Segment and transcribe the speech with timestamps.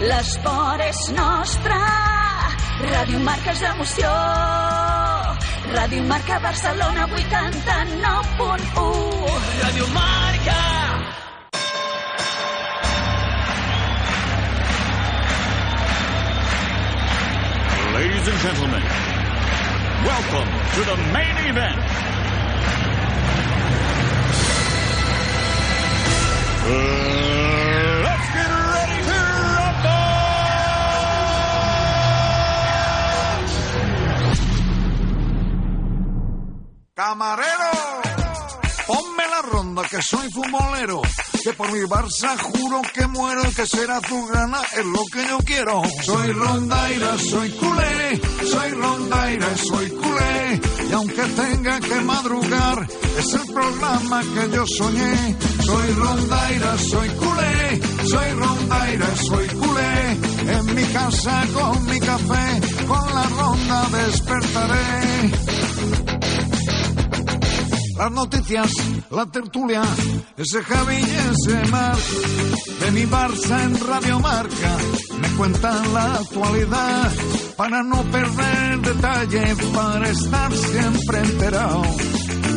[0.00, 1.78] l'esport és nostre.
[2.84, 4.10] Ràdio Marca és emoció,
[5.74, 7.14] Ràdio Marca Barcelona 89.1.
[9.62, 10.60] Ràdio Marca.
[17.94, 18.82] Ladies and gentlemen,
[20.04, 21.78] welcome to the main event.
[26.66, 27.63] Uh,
[36.96, 38.02] Camarero,
[38.86, 41.02] ponme la ronda que soy futbolero.
[41.42, 45.38] Que por mi Barça juro que muero, que será tu gana, es lo que yo
[45.38, 45.82] quiero.
[46.04, 50.60] Soy rondaira, soy culé, soy rondaira, soy culé.
[50.88, 52.86] Y aunque tenga que madrugar,
[53.18, 55.36] es el programa que yo soñé.
[55.64, 60.58] Soy rondaira, soy culé, soy rondaira, soy culé.
[60.58, 66.13] En mi casa con mi café, con la ronda despertaré.
[67.96, 68.72] Las noticias,
[69.10, 69.82] la tertulia,
[70.36, 71.96] ese Javi y ese Mar.
[72.80, 74.76] De mi Barça en Radio Marca,
[75.20, 77.12] me cuentan la actualidad.
[77.56, 81.82] Para no perder detalle, para estar siempre enterado.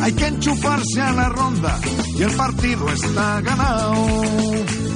[0.02, 1.78] Hay que enchufarse a la ronda
[2.16, 4.87] y el partido está ganado.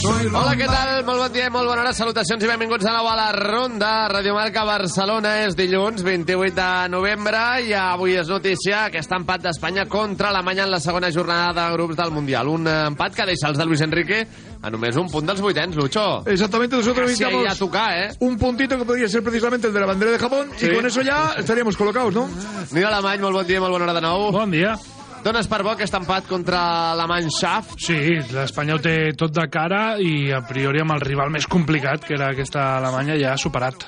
[0.00, 1.02] Hola, què tal?
[1.04, 1.90] Molt bon dia i molt bona hora.
[1.92, 3.90] Salutacions i benvinguts de nou a la Ronda.
[4.08, 9.84] Radio Marca Barcelona és dilluns 28 de novembre i avui és notícia aquest empat d'Espanya
[9.92, 12.48] contra Alemanya en la segona jornada de grups del Mundial.
[12.48, 14.22] Un empat que deixa els de Luis Enrique
[14.62, 16.06] a només un punt dels vuitens, Lucho.
[16.26, 18.08] Exactamente, nosotros Casi ahí necesitamos a tocar, ¿eh?
[18.20, 20.66] un puntito que podría ser precisamente el de la bandera de Japón Sí.
[20.66, 22.28] y con eso ya estaríamos colocados, ¿no?
[22.72, 24.30] Nil Alemany, molt bon dia molt bona hora de nou.
[24.32, 24.78] Bon dia.
[25.20, 26.60] Dones per bo aquest empat contra
[26.96, 27.74] l'Alemany Schaff?
[27.76, 27.98] Sí,
[28.32, 32.16] l'Espanya ho té tot de cara i a priori amb el rival més complicat, que
[32.16, 33.84] era aquesta Alemanya, ja ha superat.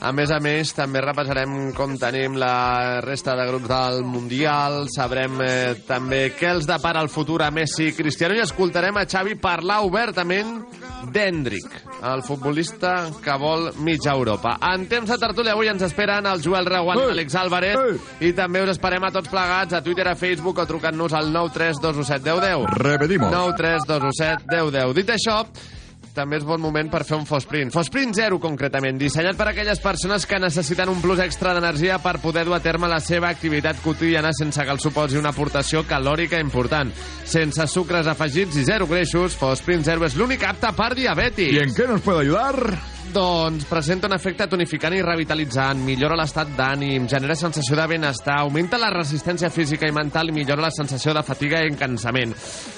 [0.00, 5.40] A més a més, també repassarem com tenim la resta de grups del Mundial, sabrem
[5.44, 9.36] eh, també què els depara el futur a Messi i Cristiano i escoltarem a Xavi
[9.40, 10.58] parlar obertament
[11.12, 11.70] d'Hendrick,
[12.10, 14.56] el futbolista que vol mitja Europa.
[14.72, 18.64] En temps de tertúlia avui ens esperen el Joel Reguant i l'Àlex Álvarez i també
[18.64, 22.76] us esperem a tots plegats a Twitter, a Facebook o trucant-nos al 93217 1010.
[22.82, 23.32] Repetimos.
[23.32, 24.94] 93217 1010.
[24.96, 25.42] Dit això,
[26.16, 27.70] també és bon moment per fer un Fosprint.
[27.74, 32.16] Fosprint 0, concretament, dissenyat per a aquelles persones que necessiten un plus extra d'energia per
[32.24, 36.40] poder dur a terme la seva activitat quotidiana sense que el suposi una aportació calòrica
[36.42, 36.92] important.
[37.26, 41.52] Sense sucres afegits i zero greixos, Fosprint 0 és l'únic apte per diabètics.
[41.52, 42.95] ¿Y en qué nos puede ayudar?
[43.12, 48.78] Doncs presenta un efecte tonificant i revitalitzant, millora l'estat d'ànim, genera sensació de benestar, augmenta
[48.80, 52.34] la resistència física i mental i millora la sensació de fatiga i cansament.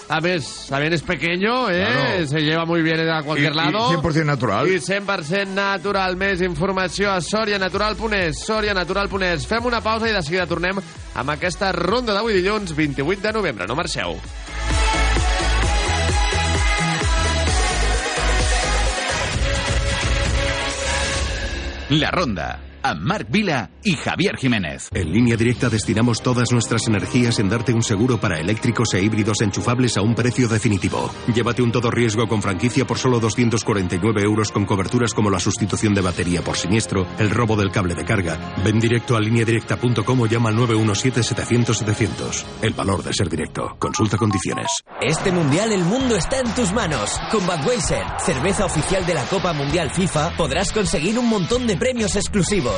[0.08, 1.84] A més, también es pequeño, ¿eh?
[1.84, 2.26] Claro.
[2.26, 3.90] Se lleva muy bien a Y, cualquier y lado.
[3.90, 4.68] 100% natural.
[4.68, 6.16] I 100% natural.
[6.16, 9.46] Més informació a sorianatural.es, sorianatural.es.
[9.46, 13.66] Fem una pausa i de seguida tornem amb aquesta ronda d'avui dilluns 28 de novembre.
[13.68, 14.16] No marxeu.
[21.90, 24.88] La Ronda, amb Marc Vila y Javier Jiménez.
[24.92, 29.40] En línea directa destinamos todas nuestras energías en darte un seguro para eléctricos e híbridos
[29.42, 31.10] enchufables a un precio definitivo.
[31.34, 35.94] Llévate un todo riesgo con franquicia por solo 249 euros con coberturas como la sustitución
[35.94, 38.54] de batería por siniestro, el robo del cable de carga.
[38.64, 42.44] Ven directo a lineadirecta.com o llama al 917-700-700.
[42.62, 43.76] El valor de ser directo.
[43.78, 44.82] Consulta condiciones.
[45.00, 47.18] Este mundial el mundo está en tus manos.
[47.30, 52.16] Con Budweiser, cerveza oficial de la Copa Mundial FIFA, podrás conseguir un montón de premios
[52.16, 52.77] exclusivos.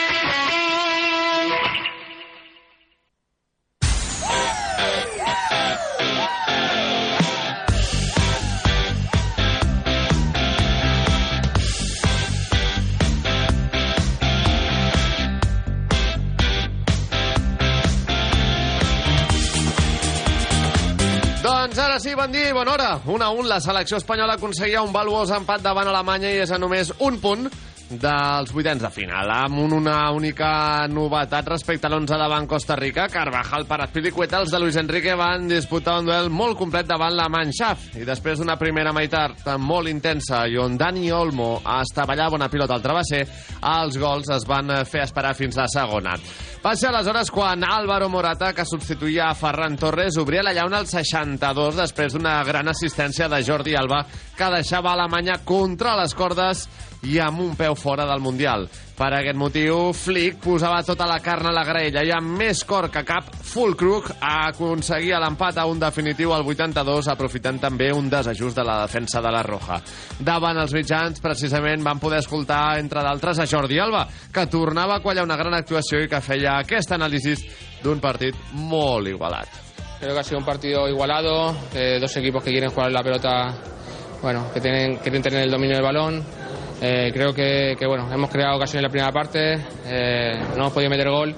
[21.91, 22.89] Ara sí, bon dia i bona hora.
[23.03, 26.59] 1 a 1, la selecció espanyola aconseguia un valuós empat davant Alemanya i és a
[26.61, 27.49] només un punt
[27.99, 33.07] dels vuitens de final, amb una única novetat respecte a l'11 davant Costa Rica.
[33.11, 37.97] Carvajal, Parazpilicueta, els de Luis Enrique van disputar un duel molt complet davant la Mannschaft
[37.99, 42.85] i després d'una primera meitat molt intensa i on Dani Olmo estavellava una pilota al
[42.85, 43.25] travesser,
[43.73, 46.15] els gols es van fer esperar fins la segona.
[46.61, 50.87] Va ser aleshores quan Álvaro Morata, que substituïa a Ferran Torres, obria la llauna al
[50.87, 54.03] 62 després d'una gran assistència de Jordi Alba
[54.41, 56.63] que deixava Alemanya contra les cordes
[57.05, 58.65] i amb un peu fora del Mundial.
[58.97, 62.89] Per aquest motiu, Flick posava tota la carn a la graella i amb més cor
[62.93, 68.65] que cap, Fulkrug aconseguia l'empat a un definitiu al 82, aprofitant també un desajust de
[68.65, 69.77] la defensa de la Roja.
[70.17, 75.03] Davant els mitjans, precisament, van poder escoltar, entre d'altres, a Jordi Alba, que tornava a
[75.05, 77.37] quallar una gran actuació i que feia aquest anàlisi
[77.83, 79.69] d'un partit molt igualat.
[80.01, 83.53] Creo que ha sido un partido igualado, eh, dos equipos que quieren jugar la pelota,
[84.21, 86.23] bueno, que tienen, quieren tener el dominio del balón.
[86.81, 89.53] Eh, creo que, que, bueno, hemos creado ocasiones en la primera parte,
[89.85, 91.35] eh, no hemos podido meter gol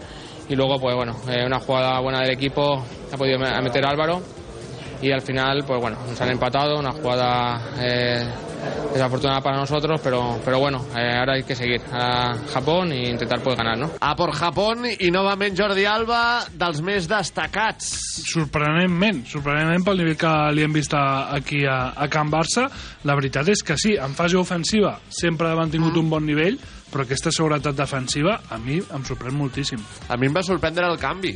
[0.47, 2.81] y luego, pues bueno, eh, una jugada buena del equipo
[3.12, 4.21] ha podido me- meter Álvaro
[5.03, 8.25] y al final, pues bueno, nos han empatado, una jugada eh,
[8.94, 13.41] desafortunada para nosotros, pero, pero bueno, eh, ahora hay que seguir a Japón e intentar
[13.41, 13.91] pues ganar, ¿no?
[14.00, 17.89] A por Japón i novament Jordi Alba, dels més destacats.
[18.29, 22.69] sorprenentment, sorprenentment pel nivell que li hem vist aquí a, a Can Barça.
[23.03, 26.55] La veritat és que sí, en fase ofensiva sempre ha mantingut un bon nivell,
[26.94, 29.81] però aquesta seguretat defensiva a mi em sorprèn moltíssim.
[30.07, 31.33] A mi em va sorprendre el canvi.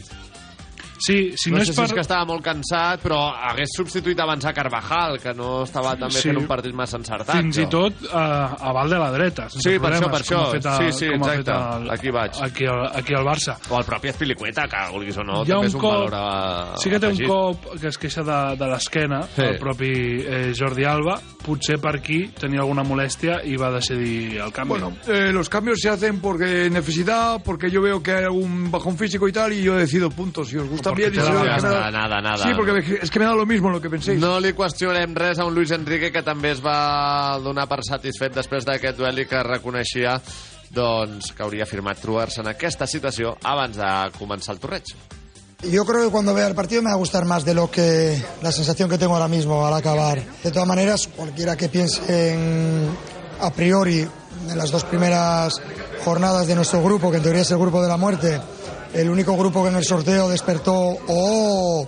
[0.99, 1.85] Sí, si no, no és sé per...
[1.87, 5.95] si és que estava molt cansat, però hagués substituït abans a Carvajal, que no estava
[5.95, 6.29] també Sí.
[6.29, 7.35] fent un partit massa encertat.
[7.37, 10.21] Fins i però- tot eh, a Val de la dreta, sense Sí, per això, per
[10.21, 10.41] això.
[10.53, 10.61] el,
[10.91, 11.51] Sí, sí, exacte.
[11.51, 12.31] el, Aquí vaig.
[12.41, 13.57] Aquí, al- aquí al Barça.
[13.69, 16.13] O el propi Espilicueta, que vulguis o no, Hi també un és un cop- valor
[16.15, 16.77] a...
[16.77, 17.27] Sí que té un afegit.
[17.27, 19.41] cop que es queixa de, de l'esquena, Sí.
[19.43, 21.19] el propi eh, Jordi Alba.
[21.47, 24.69] Potser per aquí tenia alguna molèstia i va decidir el canvi.
[24.69, 28.97] Bueno, eh, los cambios se hacen porque necesidad, porque yo veo que hay algún bajón
[28.97, 30.49] físico y tal, y yo decido puntos.
[30.49, 31.79] Si os gusta si da no, la es que me gana.
[31.85, 32.43] da- Nada, nada.
[32.43, 34.19] Sí, porque es que me da lo mismo lo que penséis.
[34.19, 38.33] No li qüestionem res a un Luis Enrique que també es va donar per satisfet
[38.35, 40.21] després d'aquest duel i que reconeixia
[40.69, 44.83] doncs, que hauria firmat trobar-se en aquesta situació abans de començar el torreig.
[45.63, 48.21] Yo creo que cuando vea el partido me va a gustar más de lo que
[48.43, 50.21] la sensación que tengo ahora mismo al acabar.
[50.43, 52.87] De todas maneras, cualquiera que piense en,
[53.41, 54.07] a priori
[54.49, 55.53] en las dos primeras
[56.05, 58.39] jornadas de nuestro grupo, que en teoría es el grupo de la muerte,
[58.97, 61.87] el único grupo que en el sorteo despertó oh,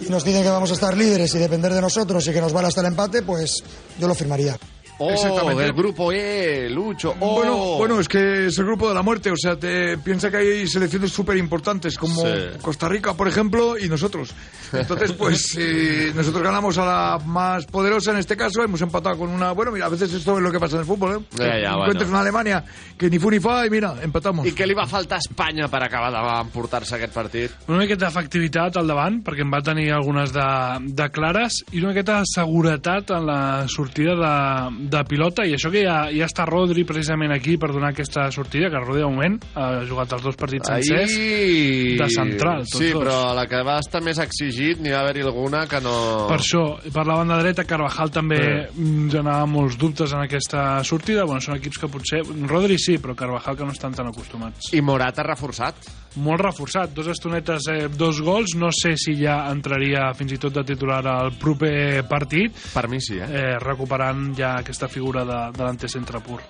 [0.00, 2.52] y nos dicen que vamos a estar líderes y depender de nosotros y que nos
[2.52, 3.62] vale hasta el empate, pues
[3.98, 4.56] yo lo firmaría.
[5.02, 5.62] Oh, Exactamente.
[5.62, 7.14] del grupo E, Lucho.
[7.20, 7.36] Oh.
[7.36, 10.36] Bueno, bueno, es que es el grupo de la muerte, o sea, te piensa que
[10.38, 12.28] hay selecciones súper importantes como Sí.
[12.60, 14.34] Costa Rica, por ejemplo, y nosotros.
[14.72, 19.28] Entonces, pues si nosotros ganamos a la más poderosa en este caso, hemos empatado con
[19.30, 19.52] una...
[19.52, 21.24] Bueno, mira, a veces esto es lo que pasa en el fútbol, ¿eh?
[21.36, 22.10] Ya, ya, Encuentras bueno.
[22.10, 22.64] una Alemania
[22.96, 24.46] que ni fu ni fa y mira, empatamos.
[24.46, 27.50] I què li va faltar a Espanya per acabar d'emportar-se aquest partit?
[27.68, 30.46] Una miqueta d'efectivitat al davant, perquè en va tenir algunes de,
[30.92, 35.72] de clares, i una miqueta de seguretat en la sortida de, de pilota, i això
[35.72, 39.38] que ja, ja està Rodri precisament aquí per donar aquesta sortida, que Rodri de moment
[39.58, 41.98] ha jugat els dos partits sencers Ahir...
[41.98, 43.02] de central, tots sí, dos.
[43.02, 45.96] però la que va estar més exigit n'hi va haver-hi alguna que no...
[46.30, 48.68] Per això, per la banda dreta, Carvajal també Eh.
[48.74, 51.24] mm, generava molts dubtes en aquesta sortida.
[51.24, 52.22] Bueno, són equips que potser...
[52.48, 54.72] Rodri sí, però Carvajal que no estan tan acostumats.
[54.74, 55.90] I Morata reforçat.
[56.22, 58.56] Molt reforçat, dos estonetes, eh, dos gols.
[58.60, 62.56] No sé si ja entraria fins i tot de titular al proper partit.
[62.74, 63.28] Per mi sí, eh?
[63.30, 66.40] eh recuperant ja aquesta figura de, de l'antecentre pur.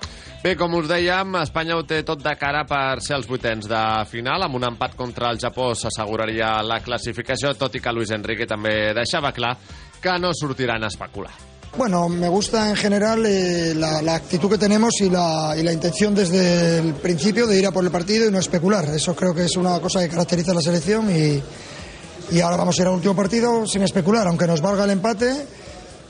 [0.43, 3.83] Bé, com us dèiem, Espanya ho té tot de cara per ser els vuitens de
[4.11, 4.47] final.
[4.47, 8.93] Amb un empat contra el Japó s'asseguraria la classificació, tot i que Luis Enrique també
[8.95, 9.57] deixava clar
[10.03, 11.35] que no sortiran a especular.
[11.75, 15.73] Bueno, me gusta en general eh, la, la actitud que tenemos y la, y la
[15.73, 18.85] intención desde el principio de ir a por el partido y no especular.
[18.95, 21.43] Eso creo que es una cosa que caracteriza a la selección y,
[22.31, 25.47] y ahora vamos a ir al último partido sin especular, aunque nos valga el empate.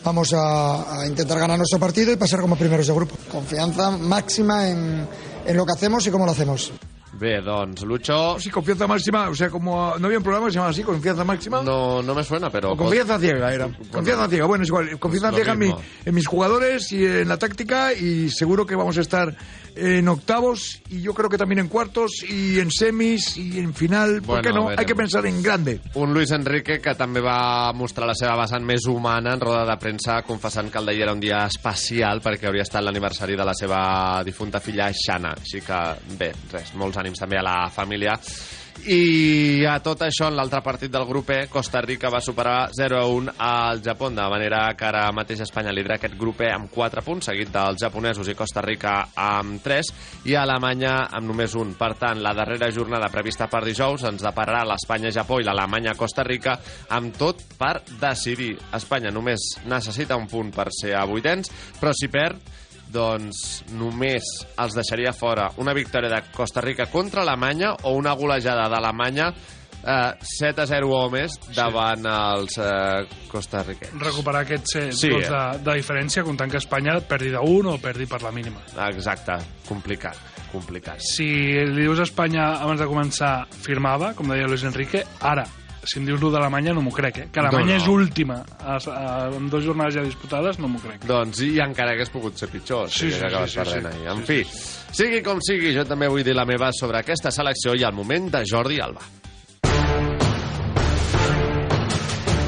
[0.05, 3.17] Vamos a, a intentar ganar nuestro partido y pasar como primeros de grupo.
[3.31, 5.07] Confianza máxima en,
[5.47, 6.73] en lo que hacemos y cómo lo hacemos.
[7.15, 8.41] Bé, doncs, Lucho...
[8.41, 11.23] Sí, confianza máxima, o sea, como no había un programa que se llamaba así, confianza
[11.25, 11.63] máxima.
[11.63, 12.73] No, no me suena, pero...
[12.73, 13.69] O confianza ciega era.
[13.93, 14.99] Confianza ciega, bueno, es igual.
[14.99, 15.75] Confianza ciega en, mi-
[16.07, 19.37] en mis jugadores y en la táctica y seguro que vamos a estar
[19.77, 24.23] en octavos y yo creo que también en cuartos y en semis y en final.
[24.23, 24.69] ¿Por Bueno, qué no?
[24.77, 25.81] Hay que pensar en grande.
[25.95, 29.77] Un Luis Enrique que també va mostrar la seva vessant més humana en roda de
[29.81, 33.55] premsa, confessant que el d'ahir era un dia especial perquè hauria estat l'aniversari de la
[33.55, 35.35] seva difunta filla Xana.
[35.41, 35.81] Així que,
[36.19, 38.19] bé, res, molts ànims també a la família.
[38.83, 42.97] I a tot això, en l'altre partit del grup E, Costa Rica va superar 0
[42.99, 46.67] a 1 al Japó, de manera que ara mateix Espanya lidera aquest grup E amb
[46.73, 49.93] 4 punts, seguit dels japonesos i Costa Rica amb 3,
[50.27, 51.77] i Alemanya amb només un.
[51.79, 56.57] Per tant, la darrera jornada prevista per dijous ens depararà l'Espanya-Japó i l'Alemanya-Costa Rica
[56.91, 58.57] amb tot per decidir.
[58.75, 62.43] Espanya només necessita un punt per ser a vuitens, però si perd,
[62.93, 64.27] doncs només
[64.61, 69.31] els deixaria fora una victòria de Costa Rica contra Alemanya o una golejada d'Alemanya
[69.83, 73.97] eh, 7 a 0 o més davant els eh, costarriquenys.
[74.03, 75.33] Recuperar aquests eh, Sí, gols eh?
[75.33, 78.63] de, de diferència, comptant que Espanya perdi d'un o perdi per la mínima.
[78.91, 80.19] Exacte, complicat,
[80.53, 81.03] complicat.
[81.03, 83.35] Si li dius a Espanya abans de començar
[83.65, 85.47] firmava, com deia Luis Enrique, ara,
[85.85, 87.27] si em dius lo d'Alemanya no m'ho crec, eh?
[87.33, 87.83] Que Alemanya No, no.
[87.83, 91.05] és última a, a, amb dues jornades ja disputades, no m'ho crec.
[91.09, 93.99] Doncs i encara hagués pogut ser pitjor, Sí, sí, sí, acabes sí, sí, perdent sí.
[93.99, 94.13] ahir.
[94.13, 94.39] En fi,
[95.03, 98.31] sigui com sigui, jo també vull dir la meva sobre aquesta selecció i el moment
[98.31, 99.03] de Jordi Alba.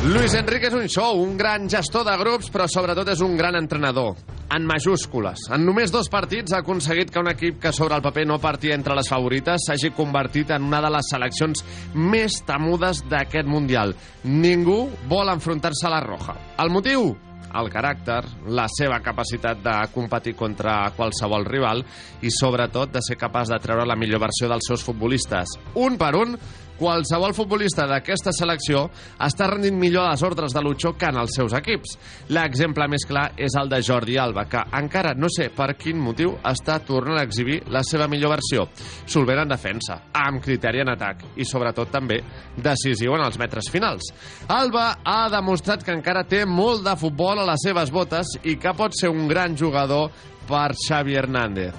[0.05, 3.57] Luis Enrique és un show, un gran gestor de grups, però sobretot és un gran
[3.57, 4.19] entrenador.
[4.53, 5.47] En majúscules.
[5.57, 8.77] En només dos partits ha aconseguit que un equip que sobre el paper no partia
[8.77, 11.65] entre les favorites s'hagi convertit en una de les seleccions
[11.97, 13.97] més temudes d'aquest Mundial.
[14.29, 16.37] Ningú vol enfrontar-se a la Roja.
[16.61, 17.15] El motiu?
[17.55, 21.85] el caràcter, la seva capacitat de competir contra qualsevol rival
[22.23, 25.55] i, sobretot, de ser capaç de treure la millor versió dels seus futbolistes.
[25.79, 26.35] Un per un,
[26.79, 28.85] qualsevol futbolista d'aquesta selecció
[29.23, 31.97] està rendint millor a les ordres de Lucho que en els seus equips.
[32.35, 36.37] L'exemple més clar és el de Jordi Alba, que encara no sé per quin motiu
[36.45, 38.67] està tornant a exhibir la seva millor versió.
[39.07, 42.21] Solvent en defensa, amb criteri en atac i, sobretot, també
[42.57, 44.13] decisiu en els metres finals.
[44.53, 48.75] Alba ha demostrat que encara té molt de futbol a les seves botes i que
[48.77, 50.11] pot ser un gran jugador
[50.49, 51.75] per Xavi Hernández.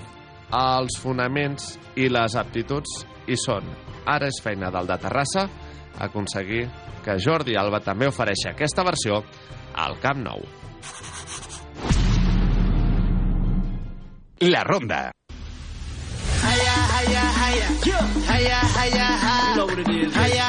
[0.56, 3.85] Els fonaments i les aptituds hi són.
[4.06, 5.48] Ara és feina del de Terrassa
[6.06, 6.66] aconseguir
[7.06, 9.22] que Jordi Alba també ofereixi aquesta versió
[9.76, 10.42] al Camp Nou.
[14.46, 15.12] La ronda.
[16.46, 17.68] Hiya, hiya, hiya.
[18.30, 19.50] Hiya, hiya, hi.
[19.50, 20.14] You know what it is.
[20.14, 20.46] Hiya,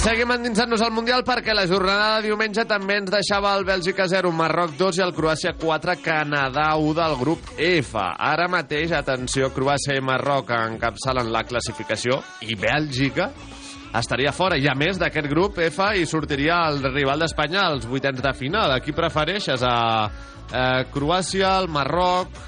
[0.00, 4.30] seguim endinsant-nos al Mundial perquè la jornada de diumenge també ens deixava el Bèlgica 0,
[4.32, 8.00] Marroc 2 i el Croàcia 4, Canadà 1 del grup F.
[8.00, 13.28] Ara mateix, atenció, Croàcia i Marroc encapçalen la classificació i Bèlgica
[14.00, 14.56] estaria fora.
[14.56, 18.72] I a més d'aquest grup F hi sortiria el rival d'Espanya als vuitens de final.
[18.72, 19.76] Aquí prefereixes a
[20.08, 22.46] eh, Croàcia, el Marroc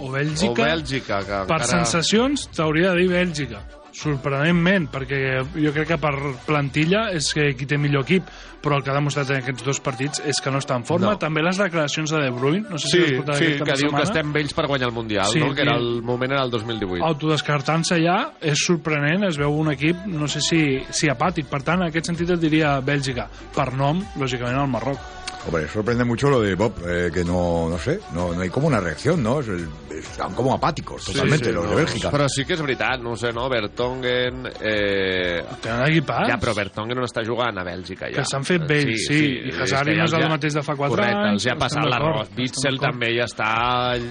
[0.00, 1.24] O Bèlgica, o Bèlgica.
[1.24, 1.74] Que per encara...
[1.78, 6.14] sensacions t'hauria de dir Bèlgica sorprenentment, perquè jo crec que per
[6.46, 8.24] plantilla és que qui té millor equip,
[8.60, 11.14] però el que ha demostrat en aquests dos partits és que no està en forma.
[11.14, 11.18] No.
[11.20, 13.88] També les declaracions de De Bruyne, no sé Sí, si sí, aquest cap que diu
[13.88, 14.04] que setmana.
[14.04, 15.54] estem vells per guanyar el Mundial, Sí, no?
[15.54, 17.04] que era el moment era el 2018.
[17.04, 21.80] autodescartant-se ja és sorprenent, es veu un equip no sé si, si apàtic, per tant
[21.80, 24.98] en aquest sentit et diria Bèlgica per nom, lògicament el Marroc
[25.46, 28.66] Hombre, sorprende mucho lo de Bob, eh, que no, no sé, no, no hay como
[28.66, 29.40] una reacción, ¿no?
[29.40, 32.10] Es el- están como apáticos totalmente los de Bélgica.
[32.10, 33.48] Però sí que és veritat, no ho sé, no?
[33.48, 34.46] Vertonghen...
[34.60, 35.40] Eh...
[35.62, 36.28] Tenen equipats.
[36.28, 38.20] Ja, però Vertonghen no està jugant a Bèlgica, ja.
[38.20, 40.62] Que s'han fet vells, sí, i Hazard és que no és el ja- mateix de
[40.62, 42.30] fa quatre Correcte, anys, els ja ha passat l'arròs.
[42.36, 43.50] Bitzel també ja està...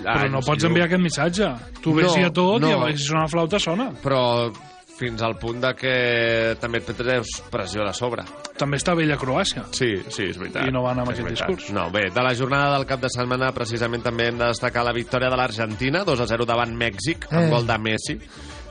[0.09, 1.51] Però no pots enviar aquest missatge.
[1.81, 2.73] Tu ves No, a tot no.
[2.89, 3.89] i si sona la flauta sona.
[4.03, 4.21] Però
[4.99, 5.93] fins al punt de que
[6.59, 8.25] també et treus pressió a sobre.
[8.59, 9.63] També està vella Croàcia.
[9.71, 10.67] Sí, sí, és veritat.
[10.67, 11.47] I no van amb És aquest veritat.
[11.47, 11.71] discurs.
[11.73, 14.93] No, bé, de la jornada del cap de setmana precisament també hem de destacar la
[14.93, 17.49] victòria de l'Argentina, 2 a 0 davant Mèxic, amb Eh.
[17.49, 18.19] gol de Messi.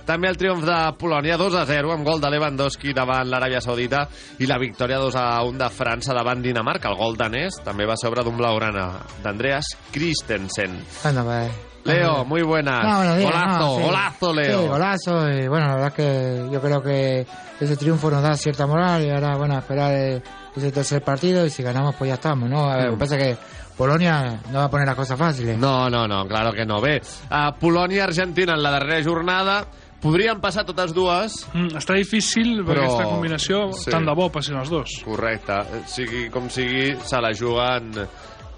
[0.08, 4.06] També el triomf de Polònia, 2 a 0, amb gol de Lewandowski davant l'Aràbia Saudita,
[4.38, 6.88] i la victòria 2 a 1 de França davant Dinamarca.
[6.88, 10.78] El gol danès també va ser obra d'un blaugrana, d'Andreas Christensen.
[11.02, 11.52] Bueno, pues.
[11.88, 12.84] Leo, muy buenas.
[12.84, 13.82] No, buenos días, golazo, no, sí.
[13.82, 14.62] golazo, Leo.
[14.62, 15.28] Sí, golazo.
[15.30, 17.26] Y bueno, la verdad es que yo creo que
[17.60, 20.22] ese triunfo nos da cierta moral y ahora, bueno, a esperar eh,
[20.56, 22.70] ese tercer partido y si ganamos, pues ya estamos, ¿no?
[22.70, 22.98] A ver, Mm.
[22.98, 23.36] Pasa que
[23.76, 25.56] Polonia no va a poner las cosas fáciles.
[25.58, 26.80] No, no, no, claro que no.
[26.80, 29.64] Bé, uh, Polònia-Argentina en la darrera jornada.
[30.00, 31.40] Podrien passar totes dues.
[31.52, 33.90] Mm, està difícil Però- aquesta combinació, sí.
[33.90, 34.92] tant de bo passin els dos.
[35.04, 35.56] Correcte.
[35.90, 37.90] Sigui com sigui, se la juguen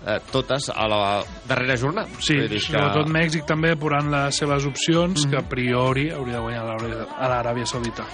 [0.06, 2.08] eh, totes a la darrera jornada.
[2.20, 7.08] Sí, dir sobretot Mèxic també apurant les seves opcions, que a priori hauria de guanyar
[7.18, 8.06] a l'Aràbia Saudita.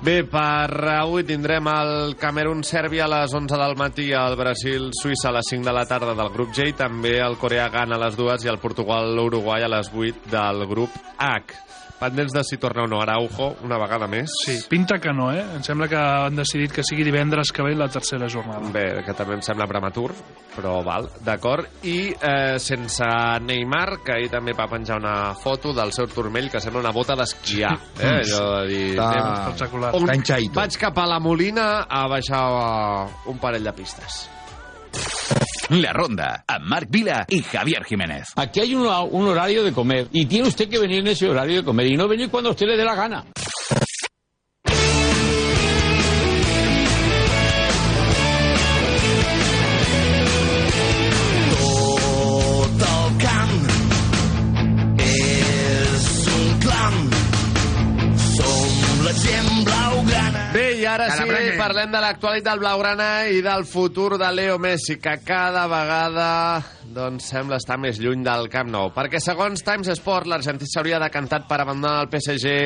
[0.00, 5.50] Bé, per avui tindrem el Camerún-Sèrbia a les 11 del matí, el Brasil-Suïssa a les
[5.52, 8.56] 5 de la tarda del grup i també el Corea-Ghana a les 2 i el
[8.62, 11.69] Portugal-Uruguai a les 8 del grup H.
[12.00, 14.32] Pendents de si torna o no Araujo una vegada més.
[14.46, 15.42] Sí, pinta que no, eh?
[15.58, 18.70] Em sembla que han decidit que sigui divendres que ve la tercera jornada.
[18.72, 20.08] Bé, que també em sembla prematur,
[20.56, 21.68] però val, d'acord.
[21.84, 23.04] I eh, sense
[23.44, 27.14] Neymar, que ahir també va penjar una foto del seu turmell que sembla una bota
[27.20, 27.74] d'esquiar.
[28.00, 28.16] Eh?
[28.24, 28.82] Allò de dir...
[28.96, 29.94] Està- anem- espectacular.
[30.16, 30.56] Hinchadito.
[30.56, 32.42] vaig cap a la Molina a baixar
[33.28, 34.22] un parell de pistes.
[35.70, 38.28] La Ronda, a Marc Vila y Javier Jiménez.
[38.34, 41.58] Aquí hay un, un horario de comer y tiene usted que venir en ese horario
[41.58, 43.24] de comer y no venir cuando a usted le dé la gana.
[59.10, 59.69] Un la
[60.80, 61.24] i ara sí,
[61.58, 66.28] parlem de l'actualitat blaugrana i del futur de Leo Messi, que cada vegada
[66.94, 68.88] doncs, sembla estar més lluny del Camp Nou.
[68.94, 72.56] Perquè segons Times Sport, l'argentí s'hauria decantat per abandonar el PSG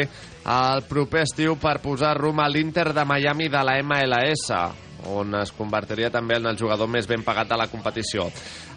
[0.54, 4.50] el proper estiu per posar rumb a l'Inter de Miami de la MLS
[5.04, 8.24] on es convertiria també en el jugador més ben pagat de la competició.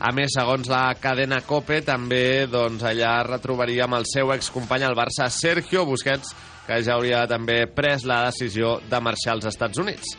[0.03, 4.97] A més, segons la cadena COPE, també doncs, allà retrobaria amb el seu excompany al
[4.97, 6.35] Barça, Sergio Busquets,
[6.67, 10.13] que ja hauria també pres la decisió de marxar als Estats Units.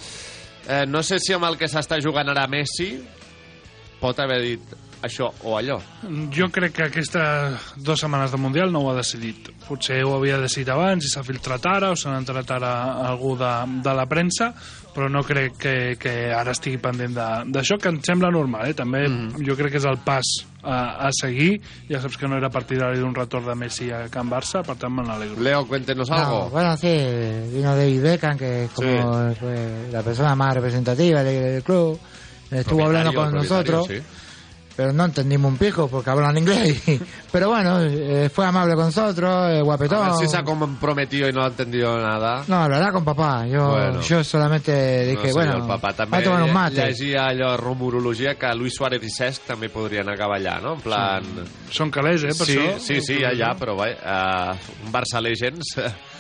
[0.68, 2.90] Eh, no sé si amb el que s'està jugant ara Messi
[4.00, 5.78] pot haver dit això o allò.
[6.34, 9.50] Jo crec que aquestes dues setmanes de Mundial no ho ha decidit.
[9.66, 12.72] Potser ho havia decidit abans i s'ha filtrat ara o s'ha entrat ara
[13.06, 13.52] algú de,
[13.84, 14.52] de la premsa,
[14.94, 18.68] però no crec que, que ara estigui pendent de- d'això, que em sembla normal.
[18.70, 18.74] Eh?
[18.74, 19.44] També Mm.
[19.46, 20.24] jo crec que és el pas
[20.62, 21.61] a, a seguir.
[21.88, 24.92] Ja saps que no era partidari d'un retorn de Messi a Can Barça, per tant
[24.92, 25.40] me n'alegro.
[25.40, 26.51] Leo, cuéntenos No, algo.
[26.51, 26.88] bueno, sí,
[27.53, 31.98] vino David Beckham, que es como fue la persona más representativa del, del club.
[32.51, 34.27] Estuvo hablando con nosotros, propietario,
[34.78, 36.80] pero no entendimos un pijo porque hablan inglés.
[37.32, 40.06] pero bueno, eh, fue amable con nosotros, eh, A guapetón.
[40.06, 42.44] ver si se ha comprometido y no ha entendido nada.
[42.46, 43.44] No, hablará con papá.
[43.48, 44.00] Yo, Bueno.
[44.00, 46.76] yo solamente dije, no sé, bueno, el papà va a tomar un mate.
[46.86, 50.74] llegia allò rumorologia que Luis Suárez i Cesc també podrien acabar allà, no?
[50.78, 51.26] En plan...
[51.74, 52.78] Són calés, eh, per sí, això.
[52.78, 54.54] Sí, sí, ja, ja, però vai, uh,
[54.86, 55.74] un Barça Legends...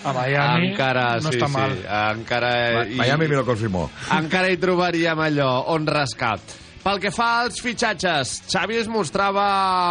[0.04, 1.78] A Miami encara, no sí, està sí, mal.
[2.18, 2.84] encara...
[2.88, 3.88] Mi- Miami me lo confirmó.
[4.18, 6.40] encara hi trobaríem allò on rascar.
[6.78, 9.44] Pel que fa als fitxatges, Xavi es mostrava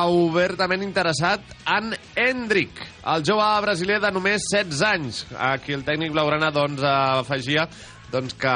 [0.09, 2.79] obertament interessat en Hendrik,
[3.11, 5.19] el jove brasiler de només 16 anys.
[5.37, 7.67] Aquí el tècnic blaugrana doncs, afegia
[8.11, 8.55] doncs, que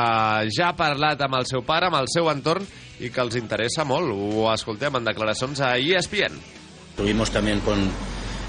[0.55, 2.65] ja ha parlat amb el seu pare, amb el seu entorn,
[3.03, 4.09] i que els interessa molt.
[4.15, 6.39] Ho escoltem en declaracions a ESPN.
[6.95, 7.83] Estuvimos también con,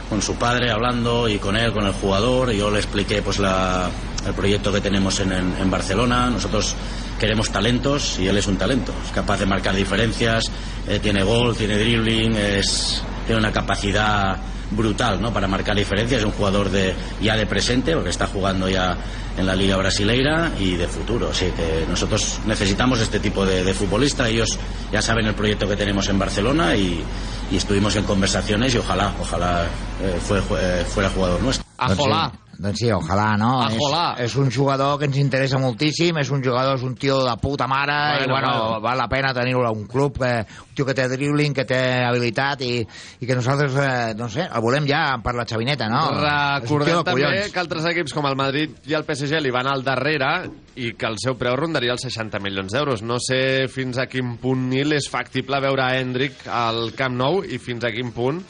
[0.09, 2.53] con su padre hablando y con él, con el jugador.
[2.53, 3.91] Yo le expliqué pues la,
[4.27, 6.31] el proyecto que tenemos en, en- en Barcelona.
[6.31, 6.75] Nosotros
[7.23, 8.93] queremos talentos y él es un talento.
[9.07, 10.43] Es capaz de marcar diferencias,
[10.89, 14.37] eh, tiene gol, tiene dribbling, es, tiene una capacidad
[14.73, 15.33] brutal ¿no?
[15.33, 16.21] para marcar diferencias.
[16.21, 18.97] Es un jugador de, ya de presente, porque está jugando ya
[19.39, 21.29] en la Liga Brasileira y de futuro.
[21.31, 24.29] Así que nosotros necesitamos este tipo de, de futbolista.
[24.29, 24.59] Ellos
[24.93, 27.05] ya saben el proyecto que tenemos en Barcelona y,
[27.53, 29.67] y estuvimos en conversaciones y ojalá, ojalá
[30.03, 31.65] eh, fue- eh, fuera jugador nuestro.
[31.79, 32.33] Ajolà.
[32.53, 33.51] Doncs sí, ojalà, no?
[33.65, 34.03] Ojalà.
[34.21, 37.35] És, és un jugador que ens interessa moltíssim, és un jugador, és un tio de
[37.41, 38.81] puta mare, Bueno, i bueno, bueno.
[38.85, 41.81] val la pena tenir-lo a un club, que, un tio que té dribbling, que té
[42.05, 42.83] habilitat, i,
[43.21, 46.03] i que nosaltres, eh, no sé, el volem ja per la xavineta, no?
[46.21, 49.85] Recordem de també que altres equips com el Madrid i el PSG li van al
[49.87, 50.33] darrere
[50.77, 53.03] i que el seu preu rondaria els 60 milions d'euros.
[53.05, 57.43] No sé fins a quin punt Nil és factible veure a Hendrik al Camp Nou
[57.45, 58.45] i fins a quin punt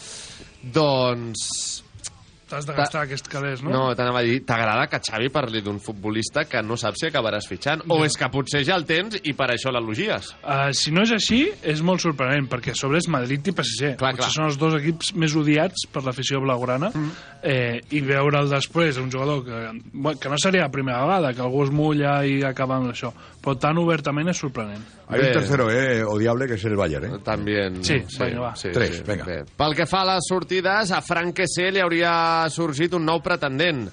[0.63, 1.82] doncs...
[2.53, 3.73] T'has de gastar aquests calés, no?
[3.73, 7.49] No, t'anava a dir, t'agrada que Xavi parli d'un futbolista que no saps si acabaràs
[7.49, 7.87] fitxant?
[7.89, 10.35] O és que potser ja el tens i per això l'elogies?
[10.43, 11.41] Uh, si no és així,
[11.73, 13.95] és molt sorprenent, perquè a sobre és Madrid i PSG.
[13.97, 14.35] Clar, Potser clar.
[14.37, 16.93] són els dos equips més odiats per l'afició blaugrana.
[16.93, 17.11] Mm.
[17.43, 19.63] Eh, I veure'l després, un jugador que,
[20.21, 23.57] que no seria la primera vegada, que algú es mulla i acaba amb això, però
[23.59, 24.85] tan obertament és sorprenent.
[25.09, 27.19] Hay un tercero, eh, odiable, que es el Bayern, eh.
[27.25, 27.83] También.
[27.85, 28.55] Sí, vinga, va.
[28.55, 29.25] Tres, venga.
[29.25, 29.43] Bé.
[29.57, 33.89] Pel que fa a les sortides, a Frank Kessé li hauria sorgit un nou pretendent.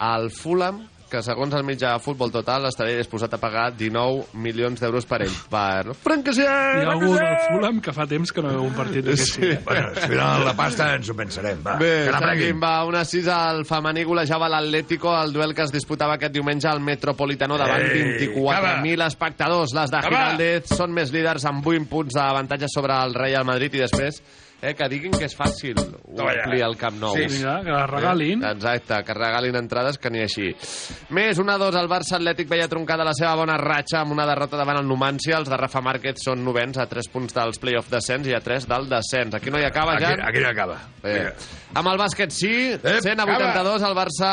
[0.00, 4.80] El Fulham, que segons el mitjà de futbol total estaria disposat a pagar 19 milions
[4.82, 5.36] d'euros per ell.
[5.50, 5.94] Per...
[6.26, 6.46] Kessé!
[6.46, 9.36] Hi ha algú del Fulham que fa temps que no veu un partit d'aquest.
[9.36, 9.46] Sí.
[9.46, 9.58] Sí.
[9.66, 11.76] Bueno, si venen la pasta ens ho pensarem, va.
[11.80, 15.74] Bé, que la seguim, va, una 6 al femení golejava l'Atlético al duel que es
[15.74, 19.76] disputava aquest diumenge al Metropolitano davant Ei, 24.000 espectadors.
[19.76, 20.02] Les de.
[20.08, 24.22] Giraldez són més líders amb 8 punts d'avantatge sobre el Real Madrid i després
[24.62, 27.14] eh, que diguin que és fàcil omplir el Camp Nou.
[27.16, 28.42] Sí, mira, que la regalin.
[28.44, 30.50] Eh, exacte, que regalin entrades que ni així.
[31.16, 34.56] Més, una 2 el Barça Atlètic veia troncada la seva bona ratxa amb una derrota
[34.56, 35.36] davant el Numancia.
[35.38, 38.66] Els de Rafa Márquez són novens a 3 punts dels play-off descens i a 3
[38.70, 39.34] del descens.
[39.36, 40.20] Aquí no hi acaba, Aquí, Jan?
[40.24, 40.80] aquí no acaba.
[41.02, 41.16] Bé.
[41.76, 44.30] Amb el bàsquet sí, 100 a 82 el Barça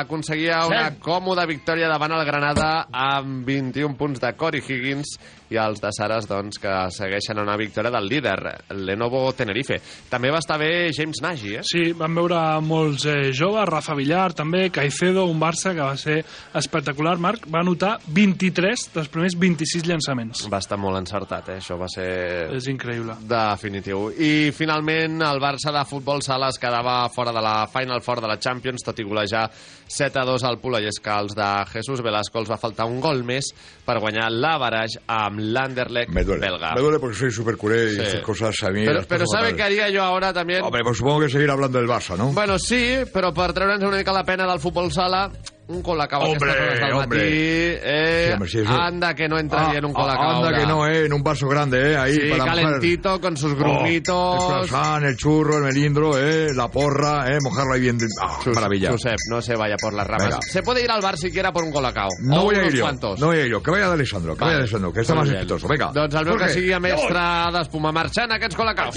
[0.00, 5.14] aconseguia una còmoda victòria davant el Granada amb 21 punts de Cory Higgins
[5.52, 8.36] i els de Saras doncs, que segueixen una victòria del líder,
[8.80, 9.78] Lenovo Tenerife.
[10.10, 11.64] També va estar bé James Nagy, eh?
[11.68, 16.20] Sí, van veure molts eh, joves, Rafa Villar també, Caicedo, un Barça que va ser
[16.58, 17.16] espectacular.
[17.22, 20.46] Marc va anotar 23 dels primers 26 llançaments.
[20.52, 21.60] Va estar molt encertat, eh?
[21.60, 22.08] Això va ser...
[22.56, 23.18] És increïble.
[23.28, 24.08] Definitiu.
[24.16, 28.32] I finalment el Barça de futbol sala es quedava fora de la Final Four de
[28.32, 29.46] la Champions, tot i golejar
[29.92, 32.86] 7 a 2 al Pula, i és que els de Jesús Velasco els va faltar
[32.88, 33.50] un gol més
[33.84, 36.46] per guanyar l'Avaraix amb l'Anderlecht Me duele.
[36.46, 36.74] belga.
[36.74, 38.00] Me duele porque soy súper culé y Sí.
[38.02, 38.84] estas cosas a mí...
[38.84, 40.62] Pero, pero ¿sabe qué haría yo ahora también?
[40.62, 42.32] Hombre, pues supongo que seguir hablando del Barça, ¿no?
[42.32, 45.30] Bueno, sí, però per treure'ns una mica la pena del futbol sala,
[45.68, 47.18] un colacao a Hombre, aquestes hores del hombre.
[47.18, 48.24] matí, eh?
[48.26, 50.44] Sí, hombre, sí, eso- anda que no entra Ah, bien un colacao.
[50.44, 51.06] Anda que no, ¿eh?
[51.06, 51.96] En un vaso grande, ¿eh?
[51.96, 52.62] Ahí Sí, para mojar.
[52.64, 54.14] calentito, con sus grumitos.
[54.16, 56.48] Oh, el croissant, el churro, el melindro, ¿eh?
[56.54, 57.38] La porra, ¿eh?
[57.42, 57.98] Mojarlo ahí bien.
[57.98, 58.90] Josep, maravilla.
[58.90, 60.24] Josep, no se vaya por las ramas.
[60.28, 60.38] Venga.
[60.42, 62.08] Se puede ir al bar siquiera por un colacao.
[62.22, 62.82] No o voy a ir yo.
[62.82, 63.18] cuantos.
[63.20, 63.62] No voy a ir yo.
[63.62, 64.52] Que vaya de Alessandro, que Vale.
[64.54, 65.36] vaya de Alessandro, que más bien.
[65.36, 65.68] exitoso.
[65.68, 65.90] Venga.
[65.94, 67.22] Doncs el meu que sigui mestre
[67.52, 68.94] d'espumar marxant aquests colacaos.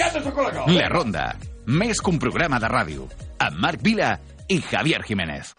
[0.67, 1.35] La Ronda,
[1.67, 3.07] més que un programa de ràdio,
[3.39, 5.53] amb Marc Vila i Javier Jiménez.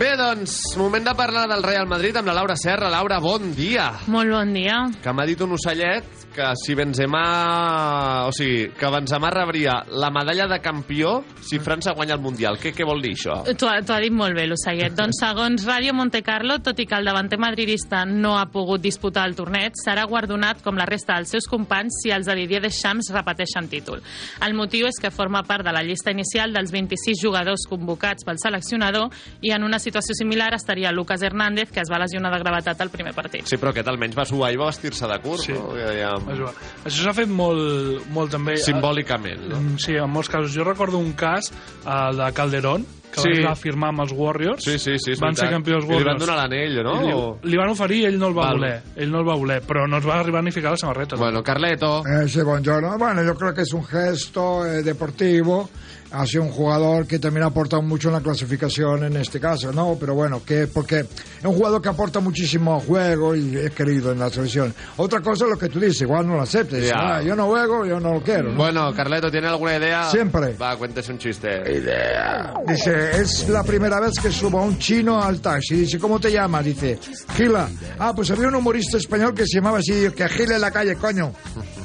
[0.00, 2.88] Bé, doncs, moment de parlar del Real Madrid amb la Laura Serra.
[2.88, 3.90] Laura, bon dia.
[4.08, 4.78] Molt bon dia.
[5.04, 8.24] Que m'ha dit un ocellet que si Benzema...
[8.24, 12.56] O sigui, que Benzema rebria la medalla de campió si França guanya el Mundial.
[12.56, 13.42] Què, què vol dir això?
[13.44, 14.94] T'ho ha, ha dit molt bé, l'Ocellet.
[14.96, 19.26] doncs, segons Ràdio Monte Carlo, tot i que el davanter madridista no ha pogut disputar
[19.28, 23.12] el torneig, serà guardonat com la resta dels seus companys si els de Didier Deschamps
[23.12, 24.00] repeteixen títol.
[24.40, 28.40] El motiu és que forma part de la llista inicial dels 26 jugadors convocats pel
[28.40, 29.12] seleccionador
[29.44, 32.90] i en una situació similar estaria Lucas Hernández, que es va lesionar de gravetat al
[32.90, 33.44] primer partit.
[33.46, 35.52] Sí, però aquest almenys va suar i va vestir-se de curt, Sí.
[35.52, 35.74] no?
[35.76, 36.14] Ja, ja...
[36.14, 36.52] Això,
[36.84, 38.56] això s'ha fet molt, molt també...
[38.56, 39.60] Simbòlicament, no?
[39.60, 40.54] Mm, Sí, en molts casos.
[40.54, 41.52] Jo recordo un cas,
[41.86, 43.42] el de Calderón, que Sí.
[43.42, 44.62] va firmar amb els Warriors.
[44.62, 45.50] Sí, sí, sí, Van ser veritat.
[45.50, 46.06] campions I li Warriors.
[46.12, 46.92] van donar l'anell, no?
[47.02, 47.06] I
[47.48, 48.58] Li, li van oferir i ell no el va Val.
[48.60, 48.82] voler.
[48.94, 51.16] Ell no el va voler, però no es va arribar ni a ficar la samarreta.
[51.16, 52.04] Bueno, Carleto.
[52.06, 52.96] Eh, sí, buongiorno.
[52.98, 55.68] Bueno, yo creo que es un gesto eh, deportivo
[56.12, 59.96] hacia un jugador que también ha aportado mucho en la clasificación en este caso, ¿no?
[59.98, 64.18] Pero bueno, que porque es un jugador que aporta muchísimo juego y es querido en
[64.18, 64.74] la selección.
[64.96, 66.88] Otra cosa es lo que tú dices, igual no lo aceptes.
[66.88, 66.94] Ya.
[66.96, 68.50] Ah, yo no juego, yo no lo quiero.
[68.50, 68.56] ¿no?
[68.56, 70.10] Bueno, Carleto, ¿tiene alguna idea?
[70.10, 70.54] Siempre.
[70.54, 71.48] Va, cuéntese un chiste.
[71.48, 72.54] Idea.
[72.66, 75.76] Dice, es la primera vez que subo a un chino al taxi.
[75.76, 76.64] Dice, ¿cómo te llamas?
[76.64, 76.98] Dice,
[77.36, 77.68] Gila.
[77.98, 80.96] Ah, pues había un humorista español que se llamaba así, que Gila en la calle,
[80.96, 81.32] coño.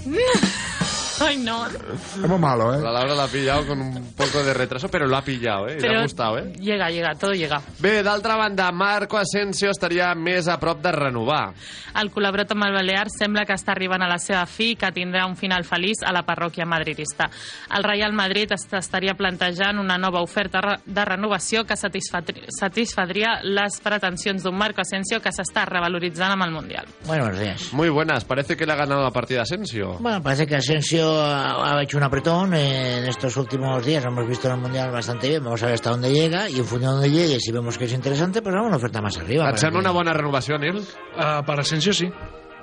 [1.20, 1.66] Ay, no.
[1.68, 2.82] Estamos malo, ¿eh?
[2.82, 5.74] La Laura l'ha pillado con un poco de retraso, pero lo ha pillado, ¿eh?
[5.78, 6.54] Y le Pero ha gustado, ¿eh?
[6.60, 7.62] Llega, llega, todo llega.
[7.80, 11.54] Bé, d'altra banda, Marco Asensio estaria més a prop de renovar.
[11.96, 14.90] El col·laborat amb el Balear sembla que està arribant a la seva fi i que
[14.92, 17.30] tindrà un final feliç a la parròquia madridista.
[17.76, 24.44] El Real Madrid est- estaria plantejant una nova oferta de renovació que satisfadria les pretensions
[24.44, 26.86] d'un Marco Asensio que s'està revaloritzant amb el Mundial.
[27.06, 27.74] Bueno, buenos días.
[27.74, 29.98] Muy buenas, parece que le ha ganado la partida Asensio.
[30.00, 34.04] Bueno, parece que Asensio ha ha hecho un apretón eh, en estos últimos días.
[34.04, 35.44] Lo hemos visto en el Mundial bastante bien.
[35.44, 37.86] Vamos a ver hasta dónde llega y en función de dónde llegue, si vemos que
[37.86, 39.46] es interesante, pues vamos a una oferta más arriba.
[39.46, 40.78] Para sembla que- una bona renovació, Nil?
[40.78, 42.10] Uh, per Asensio sí.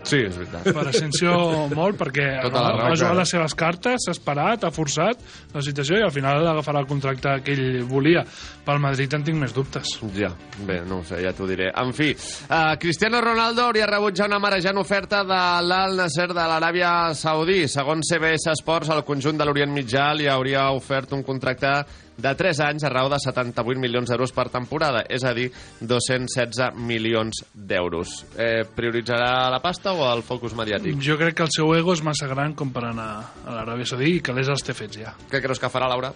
[0.03, 0.67] Sí, és veritat.
[0.75, 1.35] Per Asensio
[1.77, 5.21] molt, perquè Tota la raó, ha jugat les seves cartes, s'ha esperat, ha forçat
[5.55, 8.25] la situació i al final agafarà el contracte que ell volia.
[8.67, 9.97] Pel Madrid en tinc més dubtes.
[10.15, 10.31] Ja,
[10.67, 11.71] bé, no sé, ja t'ho diré.
[11.79, 16.39] En fi, uh, Cristiano Ronaldo hauria rebut ja una marejant oferta de l'Al Nasser de
[16.39, 17.63] l'Aràbia Saudí.
[17.71, 21.73] Segons CBS Sports, el conjunt de l'Orient Mitjà li hauria ofert un contracte
[22.17, 25.49] de 3 anys a raó de 78 milions d'euros per temporada, és a dir,
[25.81, 28.15] 216 milions d'euros.
[28.37, 30.99] Eh, prioritzarà la pasta o el focus mediàtic?
[31.03, 33.11] Jo crec que el seu ego és massa gran com per anar
[33.45, 35.15] a l'Aràbia Saudí i que l'és els té fets ja.
[35.31, 36.13] Què creus que farà, Laura?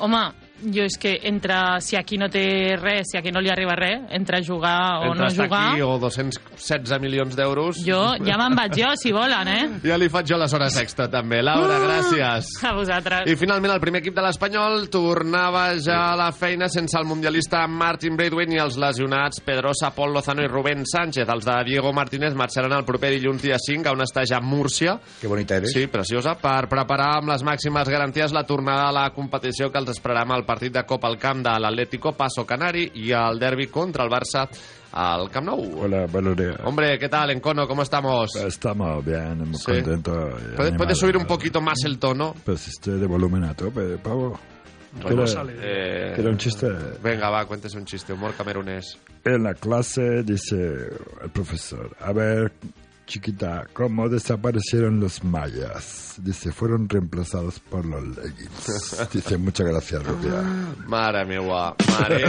[0.00, 0.22] Home,
[0.62, 4.02] jo és que entre si aquí no té res, si aquí no li arriba res,
[4.16, 7.80] entre jugar o Entre no jugar, aquí o 216 milions d'euros...
[7.86, 9.64] jo ja me'n vaig jo, si volen, eh?
[9.90, 11.40] Ja li faig jo les hores extra, també.
[11.42, 12.50] Laura, gràcies.
[12.66, 13.28] A vosaltres.
[13.30, 17.64] I finalment el primer equip de l'Espanyol tornava ja a la feina sense el mundialista
[17.66, 21.28] Martin Braithwaite ni els lesionats Pedrosa, Pol Lozano i Rubén Sánchez.
[21.28, 24.98] Els de Diego Martínez marxaran el proper dilluns dia 5 a on està ja Múrcia.
[25.20, 25.72] Que bonita eres.
[25.74, 29.94] Sí, preciosa, per preparar amb les màximes garanties la tornada a la competició que els
[29.94, 33.68] esperarà amb el partit de Copa al camp de l'Atlético Paso Canari i el derbi
[33.70, 34.48] contra el Barça
[34.98, 35.62] al Camp Nou.
[35.84, 36.56] Hola, buenos días.
[36.64, 37.68] Hombre, ¿qué tal, Encono?
[37.68, 38.34] ¿Cómo estamos?
[38.34, 39.66] Estamos bien, muy Sí.
[39.66, 40.34] contentos.
[40.56, 42.34] ¿Puedes, subir un poquito más el tono?
[42.44, 44.38] Pues estoy de volumen a tope, pavo.
[45.02, 46.66] Bueno, ¿Quiere- eh, un chiste?
[47.00, 48.98] Venga, va, cuéntese un chiste, humor camerunés.
[49.24, 50.56] En la clase dice
[51.22, 52.50] el profesor, a ver,
[53.10, 56.14] chiquita, ¿cómo desaparecieron los mayas?
[56.18, 59.08] Dice, fueron reemplazados por los leggings.
[59.12, 60.42] Dice, muchas gracias, Rubia.
[60.86, 62.24] Mare meua, mare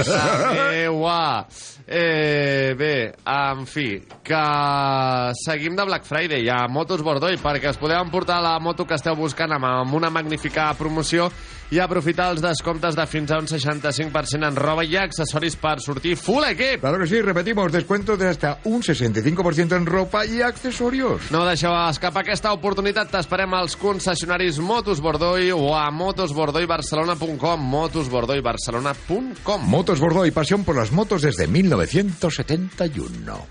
[0.72, 1.48] meua.
[1.86, 8.02] Eh, bé, en fi, que seguim de Black Friday a Motos Bordoi perquè es podeu
[8.02, 11.30] emportar la moto que esteu buscant amb, amb una magnífica promoció
[11.72, 16.18] i aprofitar els descomptes de fins a un 65% en roba i accessoris per sortir
[16.20, 16.82] full equip.
[16.84, 21.32] Claro que sí, repetimos, descuentos de hasta un 65% en ropa y accesorios.
[21.32, 23.12] No deixeu escapar aquesta oportunitat.
[23.12, 31.22] T'esperem als concessionaris Motos Bordoi o a motosbordoibarcelona.com motosbordoibarcelona.com Motos Bordeaux, pasión por las motos
[31.22, 33.46] desde 1971.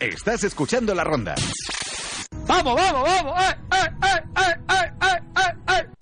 [0.00, 1.34] Estás escuchando la ronda.
[2.46, 3.40] ¡Vamos, vamos, vamos!
[3.40, 5.93] ¡Eh, eh, eh, eh, eh, eh, eh, eh!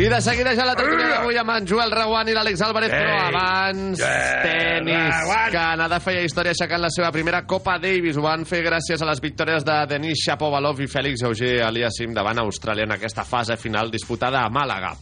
[0.00, 3.16] I de seguida ja la tertúlia d'avui amb en Joel Reguant i l'Àlex Álvarez, però
[3.18, 5.32] Ei, abans tenis.
[5.52, 8.16] Canadà feia història aixecant la seva primera Copa Davis.
[8.16, 12.40] Ho van fer gràcies a les victòries de Denis Shapovalov i Fèlix Auger Aliassime davant
[12.40, 14.94] Austràlia en aquesta fase final disputada a Màlaga.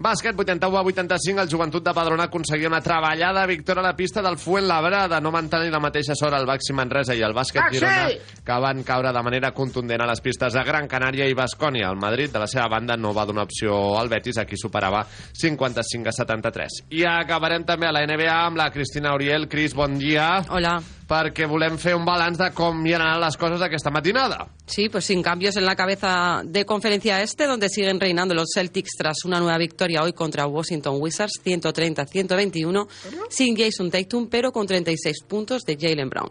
[0.00, 4.22] Bàsquet, 81 a 85, el joventut de Padrona aconseguia una treballada victòria a la pista
[4.24, 7.76] del Fuenlabrada, no mantenir la mateixa sort el Baxi Manresa i el bàsquet Ah, sí?
[7.76, 8.06] Girona,
[8.46, 11.90] que van caure de manera contundent a les pistes de Gran Canària i Bascònia.
[11.92, 15.04] El Madrid, de la seva banda, no va donar opció al Betis, a qui superava
[15.36, 16.80] 55 a 73.
[16.96, 19.50] I acabarem també a la NBA amb la Cristina Auriel.
[19.52, 20.30] Cris, bon dia.
[20.48, 20.78] Hola.
[21.10, 24.44] Perquè volem fer un balanç de com hi han anat les coses aquesta matinada.
[24.64, 28.92] Sí, pues sin cambios en la cabeza de conferencia este, donde siguen reinando los Celtics
[28.96, 32.86] tras una nueva victoria hoy contra Washington Wizards, 130-121,
[33.28, 36.30] sin Jason Tatum, pero con 36 puntos de Jalen Brown.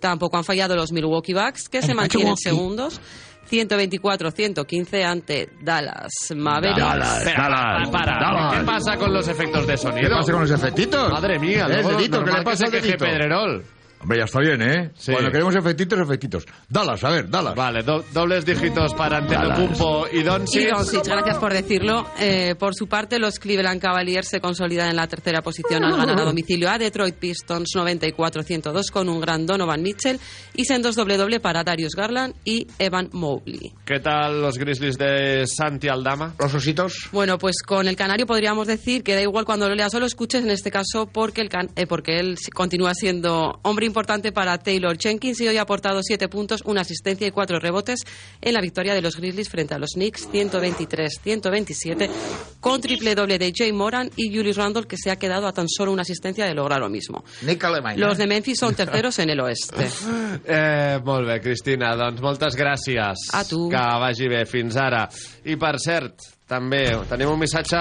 [0.00, 3.00] Tampoco han fallado los Milwaukee Bucks, que se mantienen segundos.
[3.48, 6.80] 124-115 ante Dallas Mavericks.
[7.36, 8.58] Para, para.
[8.58, 10.08] ¿Qué pasa con los efectos de sonido?
[10.08, 11.12] ¿Qué pasa con los efectitos?
[11.12, 12.24] Madre mía, ¿Eh, luego dedito?
[12.24, 13.04] ¿Qué le pasa que al dedito?
[13.04, 13.64] Pedrerol.
[14.00, 14.90] Hombre, ya está bien, ¿eh?
[14.96, 15.12] Sí.
[15.12, 16.46] Cuando queremos efectitos, efectitos.
[16.68, 17.54] Dalas, a ver, dalas.
[17.54, 20.62] Vale, do- dobles dígitos para Antetokounmpo y Doncic.
[20.62, 22.06] Y Doncic, gracias por decirlo.
[22.18, 26.20] Eh, por su parte, los Cleveland Cavaliers se consolidan en la tercera posición al ganar
[26.20, 30.18] a domicilio a Detroit Pistons 94-102 con un gran Donovan Mitchell
[30.54, 33.72] y sendos doble-doble para Darius Garland y Evan Mobley.
[33.84, 36.34] ¿Qué tal los Grizzlies de Santi Aldama?
[36.38, 37.08] Los ositos.
[37.12, 40.06] Bueno, pues con el canario podríamos decir que da igual cuando lo leas o lo
[40.06, 44.58] escuches, en este caso porque, el can- eh, porque él continúa siendo hombre importante para
[44.58, 48.00] Taylor Jenkins y hoy ha aportado 7 puntos, una asistencia y 4 rebotes
[48.40, 52.10] en la victoria de los Grizzlies frente a los Knicks 123-127
[52.60, 55.68] con triple doble de Jay Moran y Julius Randle que se ha quedado a tan
[55.68, 57.24] solo una asistencia de lograr lo mismo.
[57.96, 59.86] Los de Memphis son terceros en el oeste.
[60.46, 63.26] Eh, molt bé, Cristina, doncs moltes gràcies.
[63.34, 63.66] A tu.
[63.72, 65.06] Que vagi bé, fins ara.
[65.48, 67.78] I per cert, també tenim un missatge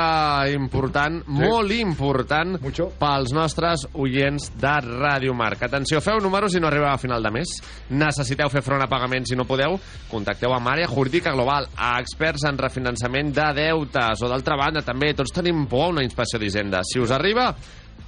[0.56, 1.36] important, sí.
[1.38, 2.88] molt important, Mucho.
[2.97, 5.62] pels nostres oients de Ràdio Marc.
[5.67, 7.54] Atenció, feu números si no arribeu a final de mes.
[7.93, 9.78] Necessiteu fer front a pagaments si no podeu.
[10.10, 14.25] Contacteu amb Àrea Jurídica Global, a experts en refinançament de deutes.
[14.25, 16.82] O d'altra banda, també, tots tenim por a una inspecció d'Hisenda.
[16.89, 17.51] Si us arriba,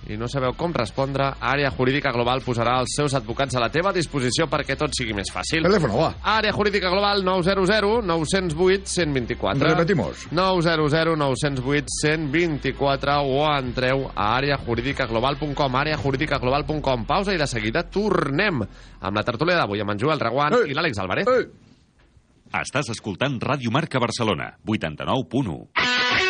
[0.08, 3.92] i no sabeu com respondre, Àrea Jurídica Global posarà els seus advocats a la teva
[3.96, 5.66] disposició perquè tot sigui més fàcil.
[5.68, 6.12] Teléfono, va.
[6.38, 9.74] Àrea Jurídica Global 900 908 124.
[9.74, 10.28] Repetimos.
[10.32, 19.26] 900 908 124 o entreu a àreajurídicaglobal.com àreajurídicaglobal.com Pausa i de seguida tornem amb la
[19.28, 20.72] tertúlia d'avui amb en Joel Reguant Ei.
[20.72, 21.28] i l'Àlex Álvarez.
[22.58, 26.27] Estàs escoltant Ràdio Marca Barcelona, 89.1.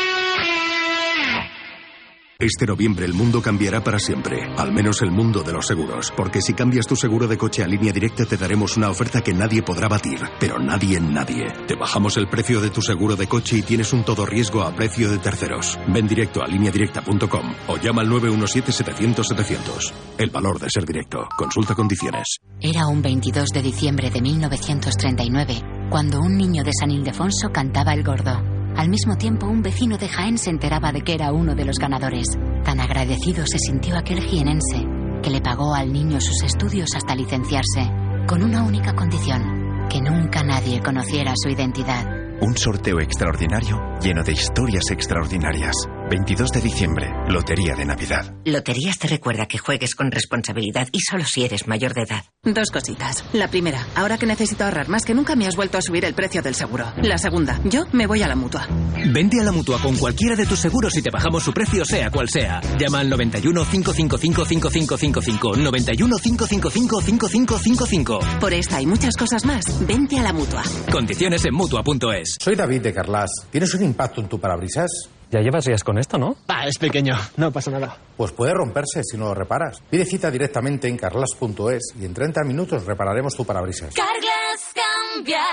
[2.40, 6.40] Este noviembre el mundo cambiará para siempre, al menos el mundo de los seguros, porque
[6.40, 9.64] si cambias tu seguro de coche a línea directa te daremos una oferta que nadie
[9.64, 11.48] podrá batir, pero nadie en nadie.
[11.68, 14.76] Te bajamos el precio de tu seguro de coche y tienes un todo riesgo a
[14.76, 15.80] precio de terceros.
[15.92, 19.92] Ven directo a lineadirecta.com o llama al 917-700-700.
[20.20, 21.28] El valor de ser directo.
[21.36, 22.38] Consulta condiciones.
[22.62, 28.04] Era un 22 de diciembre de 1939, cuando un niño de San Ildefonso cantaba el
[28.04, 28.57] gordo.
[28.78, 31.80] Al mismo tiempo, un vecino de Jaén se enteraba de que era uno de los
[31.80, 32.28] ganadores.
[32.64, 34.86] Tan agradecido se sintió aquel jienense,
[35.24, 37.92] que le pagó al niño sus estudios hasta licenciarse,
[38.28, 42.06] con una única condición, que nunca nadie conociera su identidad.
[42.40, 45.74] Un sorteo extraordinario lleno de historias extraordinarias.
[46.10, 48.34] 22 de diciembre, Lotería de Navidad.
[48.46, 52.24] Loterías te recuerda que juegues con responsabilidad y solo si eres mayor de edad.
[52.44, 53.26] Dos cositas.
[53.34, 56.14] La primera, ahora que necesito ahorrar más que nunca me has vuelto a subir el
[56.14, 56.86] precio del seguro.
[57.04, 58.68] La segunda, yo me voy a la mutua.
[59.12, 62.10] Vente a la mutua con cualquiera de tus seguros y te bajamos su precio, sea
[62.10, 62.62] cual sea.
[62.80, 65.58] Llama al 91 555 5555.
[65.58, 68.20] 91 555 5555.
[68.40, 70.64] Por esta y muchas cosas más, vente a la mutua.
[70.90, 72.38] Condiciones en mutua.es.
[72.40, 73.30] Soy David de Carlas.
[73.52, 74.90] ¿Tienes un impacto en tu parabrisas?
[75.30, 76.38] Ya llevas días con esto, ¿no?
[76.48, 77.98] Ah, es pequeño, no pasa nada.
[78.16, 79.82] Pues puede romperse si no lo reparas.
[79.90, 83.94] Pide cita directamente en carlas.es y en 30 minutos repararemos tu parabrisas.
[83.94, 84.74] Carglass
[85.14, 85.44] cambia,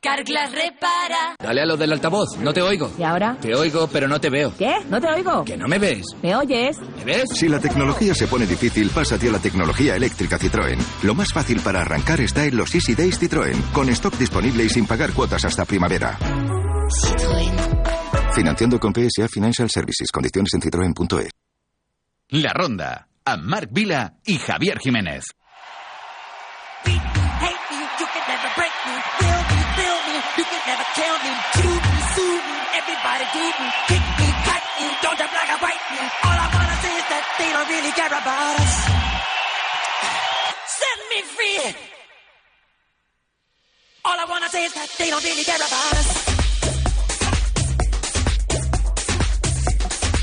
[0.00, 1.36] Carglass repara.
[1.38, 2.90] Dale a lo del altavoz, no te oigo.
[2.98, 3.36] ¿Y ahora?
[3.40, 4.52] Te oigo, pero no te veo.
[4.58, 4.74] ¿Qué?
[4.90, 5.44] ¿No te oigo?
[5.44, 6.04] ¿Que no me ves?
[6.20, 6.78] ¿Me oyes?
[6.96, 7.28] ¿Me ves?
[7.32, 10.78] Si la tecnología se pone difícil, pásate a la tecnología eléctrica Citroën.
[11.04, 14.68] Lo más fácil para arrancar está en los Easy Days Citroën, con stock disponible y
[14.68, 16.18] sin pagar cuotas hasta primavera.
[18.34, 20.08] Financiando con PSA Financial Services.
[20.10, 21.30] Condiciones en citroen.es.
[22.30, 23.06] La Ronda.
[23.24, 25.24] A Marc Vila y Javier Jiménez.
[44.04, 46.31] All I wanna say is that they don't really care about us.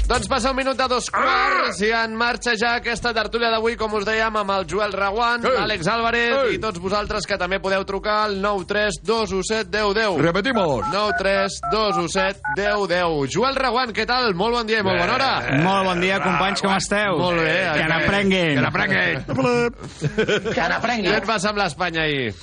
[0.09, 3.93] Doncs passa un minut de dos quarts i en marxa ja aquesta tertúlia d'avui, com
[3.93, 5.51] us dèiem, amb el Joel Reguant, Ei!
[5.53, 6.55] l'Àlex Álvarez Ei!
[6.55, 10.17] i tots vosaltres que també podeu trucar al 932171010.
[10.25, 10.81] Repetimos.
[10.95, 13.29] 932171010.
[13.37, 14.33] Joel Reguant, què tal?
[14.33, 15.29] Molt bon dia i molt bona hora.
[15.61, 17.13] Molt bon dia, companys, com esteu?
[17.21, 17.53] Molt bé.
[17.77, 18.57] Que n'aprenguin.
[18.57, 19.21] Que n'aprenguin.
[20.55, 21.11] Que n'aprenguin.
[21.13, 22.33] Què et passa amb l'Espanya ahir?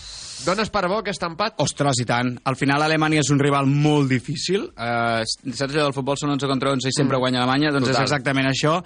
[0.46, 1.56] Dones per bo aquest empat?
[1.64, 2.28] Ostres, i tant.
[2.46, 4.68] Al final Alemanya és un rival molt difícil.
[4.78, 7.72] Uh, saps allò del futbol són 11 contra 11 i sempre guanya Alemanya?
[7.74, 7.98] Doncs Total.
[7.98, 8.76] és exactament això.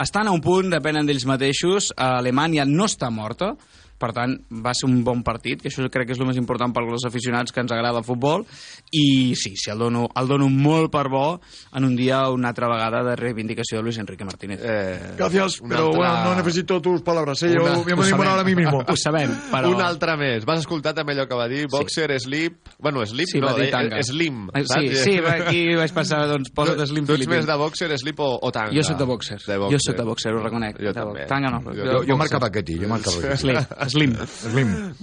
[0.00, 1.90] Estan a un punt, depenen d'ells mateixos.
[1.92, 3.52] Uh, Alemanya no està morta,
[4.00, 4.32] per tant,
[4.64, 7.04] va ser un bon partit, que això crec que és el més important per als
[7.04, 8.46] aficionats que ens agrada el futbol,
[8.90, 11.40] i sí, sí, el dono, el dono molt per bo
[11.76, 14.60] en un dia una altra vegada de reivindicació de Luis Enrique Martínez.
[14.62, 17.52] Eh, Gracias, pero bueno, no necesito tus palabras, ¿eh?
[17.54, 18.16] Yo Una- voy a ho sabem.
[18.16, 18.82] morar a mí mismo.
[18.88, 19.68] Ho sabem, però...
[19.74, 20.44] Un altre més.
[20.48, 21.66] Vas escoltar també allò que va dir?
[21.70, 22.58] Boxer, slip...
[22.78, 24.02] Bueno, slip, Sí, no, va dir eh, tanga.
[24.02, 24.48] slim.
[24.54, 24.80] Eh, saps?
[24.80, 27.90] Sí, sí, va- aquí vaig passar, doncs, posa't Tu- slim Tu ets més de boxer,
[27.98, 28.72] slip o, o tanga?
[28.74, 29.38] Jo soc de boxer.
[29.46, 30.80] De Jo soc de boxer, ho reconec.
[30.80, 31.26] Jo també.
[31.26, 31.60] Tanga no.
[31.68, 32.40] Jo- Jo- jo jo marca boxer.
[32.40, 33.89] paquete, yo marca paquete.
[33.90, 34.94] Slim, slim.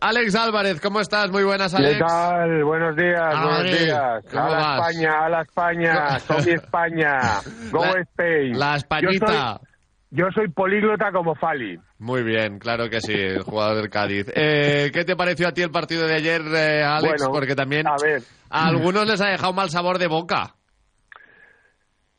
[0.00, 1.30] Àlex Álvarez, ¿cómo estás?
[1.30, 1.98] Muy buenas, Àlex.
[1.98, 2.64] ¿Qué tal?
[2.64, 3.78] Buenos días, A buenos Madrid.
[3.84, 4.24] días.
[4.30, 4.90] ¿Cómo a la vas?
[4.90, 7.18] España, a la España, soy España.
[7.70, 8.58] Go La- Spain.
[8.58, 9.26] la Españita.
[9.26, 9.68] Yo soy,
[10.10, 11.78] yo soy políglota como Fali.
[11.98, 14.26] Muy bien, claro que sí, el jugador del Cádiz.
[14.34, 17.14] Eh, ¿Qué te pareció a ti el partido de ayer, eh, Alex?
[17.22, 18.22] Bueno, Porque también a ver.
[18.50, 20.54] a algunos les ha dejado mal sabor de boca.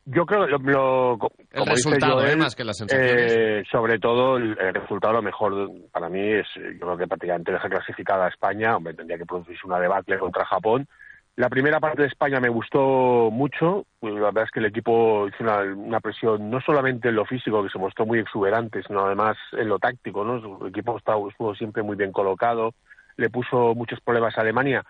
[0.08, 2.36] Yo creo que lo, lo- co- El como dice resultado, Joel, ¿eh?
[2.36, 3.32] Más que las sensaciones.
[3.36, 7.06] eh, sobre todo el, el resultado lo mejor para mí es, eh, yo creo que
[7.08, 10.86] prácticamente deja clasificada a España, hombre, tendría que producirse una debacle contra Japón.
[11.34, 15.26] La primera parte de España me gustó mucho, pues la verdad es que el equipo
[15.28, 19.04] hizo una, una presión no solamente en lo físico, que se mostró muy exuberante, sino
[19.04, 20.40] además en lo táctico, ¿no?
[20.40, 22.72] Su equipo estaba- estuvo siempre muy bien colocado,
[23.18, 24.82] le puso muchos problemas a Alemania.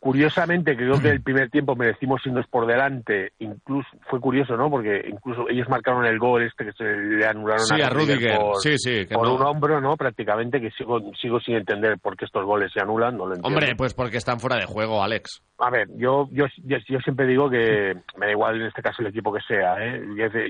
[0.00, 3.32] Curiosamente, creo que el primer tiempo merecimos irnos por delante.
[3.38, 4.70] Incluso fue curioso, ¿no?
[4.70, 8.38] Porque incluso ellos marcaron el gol este que se le anularon Sí, a Rudiger.
[8.38, 9.34] por, Sí, sí, que por no.
[9.36, 9.96] un hombro, ¿no?
[9.96, 13.16] Prácticamente que sigo sigo sin entender por qué estos goles se anulan.
[13.16, 13.48] No lo entiendo.
[13.48, 15.42] Hombre, pues porque están fuera de juego, Alex.
[15.58, 19.02] A ver, yo, yo, yo, yo siempre digo que me da igual en este caso
[19.02, 19.74] el equipo que sea.
[19.84, 20.00] ¿eh?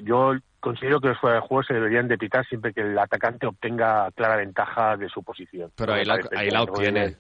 [0.05, 3.49] Yo considero que los fuera de juego se deberían de pitar siempre que el atacante
[3.49, 5.73] obtenga clara ventaja de su posición.
[5.77, 7.17] Pero ahí la, ahí la obtiene.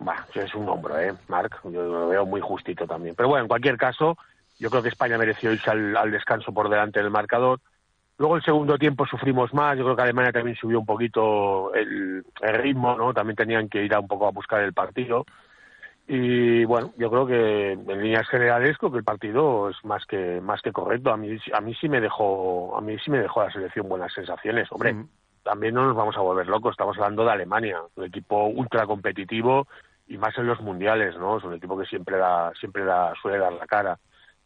[0.00, 1.60] Bah, es un hombro, ¿eh, Marc?
[1.64, 3.14] Yo lo veo muy justito también.
[3.14, 4.16] Pero bueno, en cualquier caso,
[4.58, 7.60] yo creo que España mereció irse al, al descanso por delante del marcador.
[8.16, 12.24] Luego el segundo tiempo sufrimos más, yo creo que Alemania también subió un poquito el,
[12.40, 13.12] el ritmo, ¿no?
[13.12, 15.24] También tenían que ir a un poco a buscar el partido.
[16.06, 20.40] Y bueno, yo creo que en líneas generales creo que el partido es más que
[20.40, 21.12] más que correcto.
[21.12, 24.12] A mí a mí sí me dejó a mí sí me dejó la selección buenas
[24.12, 24.66] sensaciones.
[24.72, 24.96] Hombre,
[25.42, 26.72] también no nos vamos a volver locos.
[26.72, 29.66] Estamos hablando de Alemania, un equipo ultra competitivo
[30.10, 31.38] y más en los mundiales, ¿no?
[31.38, 33.96] Es un equipo que siempre da siempre da suele dar la cara.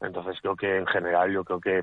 [0.00, 1.80] Entonces creo que en general yo creo que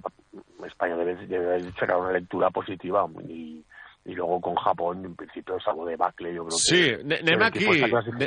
[0.68, 3.64] España debe, debe sacar una lectura positiva y,
[4.06, 6.32] y luego con Japón en principio es algo de bacle.
[6.36, 7.66] Yo creo Sí, que el anem aquí,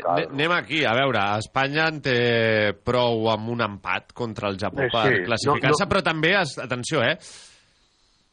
[0.05, 0.85] anem aquí.
[0.85, 2.19] A veure, Espanya en té
[2.83, 5.23] prou amb un empat contra el Japó Eh, per sí.
[5.29, 5.93] classificar-se, No, no.
[5.93, 7.15] però també, atenció, eh,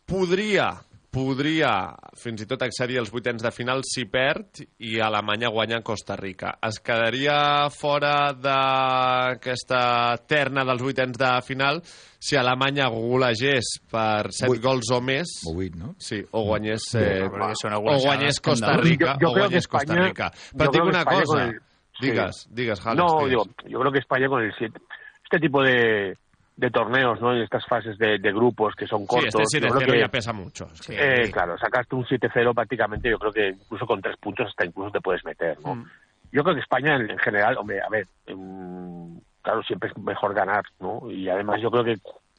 [0.08, 0.72] podria,
[1.12, 6.16] podria fins i tot accedir als vuitens de final si perd i Alemanya guanya Costa
[6.16, 6.54] Rica.
[6.64, 9.82] Es quedaria fora d'aquesta
[10.28, 11.82] terna dels vuitens de final
[12.22, 14.64] si Alemanya golegés per 7 Vuit.
[14.64, 15.96] gols o més O vuit, no?
[16.00, 18.78] Sí, o guanyés, eh, No, o guanyés Costa.
[18.78, 20.32] Rica, Jo- jo o guanyés Costa España- Rica.
[20.58, 21.44] Però que una cosa.
[21.44, 21.52] el-
[22.00, 22.08] sí.
[22.08, 22.98] Digues, digues, Jales.
[22.98, 23.30] No, digues.
[23.30, 24.80] digo, yo creo que España con el siete,
[25.26, 26.18] este tipo de,
[26.62, 27.34] de torneos, ¿no?
[27.36, 29.42] En estas fases de, de grupos que son Sí, cortos.
[29.42, 30.68] este yo creo 7-0 que- ya pesa mucho.
[30.72, 34.48] es que- Eh, claro, sacaste un 7-0 prácticamente, yo creo que incluso con tres puntos
[34.48, 35.76] hasta incluso te puedes meter, ¿no?
[35.76, 35.86] Mm.
[36.32, 40.34] Yo creo que España en, en general, hombre, a ver, mm, claro, siempre es mejor
[40.34, 41.10] ganar, ¿no?
[41.12, 41.98] Y además yo creo que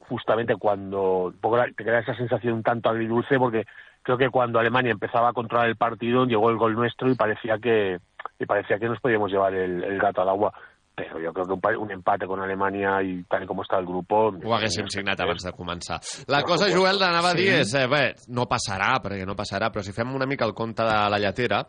[0.08, 3.64] justamente cuando un poco la- te queda esa sensación un tanto agridulce porque
[4.02, 7.58] creo que cuando Alemania empezaba a controlar el partido llegó el gol nuestro y parecía
[7.58, 7.98] que
[8.38, 10.52] y parecía que nos podíamos llevar el, el gato al agua.
[10.94, 13.86] Pero yo creo que un, un empate con Alemania y tal y como está el
[13.86, 14.28] grupo...
[14.28, 15.96] Ho haguéssim signat abans de començar.
[16.28, 16.68] La cosa.
[16.70, 17.60] Joel, anava a dir Sí.
[17.62, 20.84] és, eh, bé, no passarà, perquè no passarà, però si fem una mica el compte
[20.84, 21.62] de la lletera,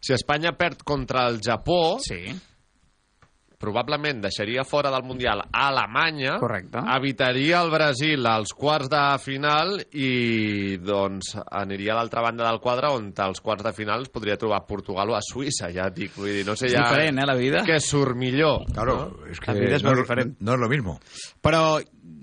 [0.00, 2.22] si Espanya perd contra el Japó, sí.
[3.58, 6.78] Probablement deixaria fora del Mundial a Alemanya, Correcte.
[6.96, 12.92] evitaria el Brasil als quarts de final i doncs aniria a l'altra banda del quadre
[12.94, 16.14] on als quarts de final es podria trobar Portugal o a Suïssa, ja et dic.
[16.16, 16.86] Vull dir, no sé És ja...
[16.86, 17.64] diferent, eh, la vida?
[17.66, 18.64] Què surt millor.
[18.72, 19.26] Claro, no?
[19.30, 20.36] es que La vida és no, diferent.
[20.40, 20.98] no es lo mismo.
[21.42, 21.80] Però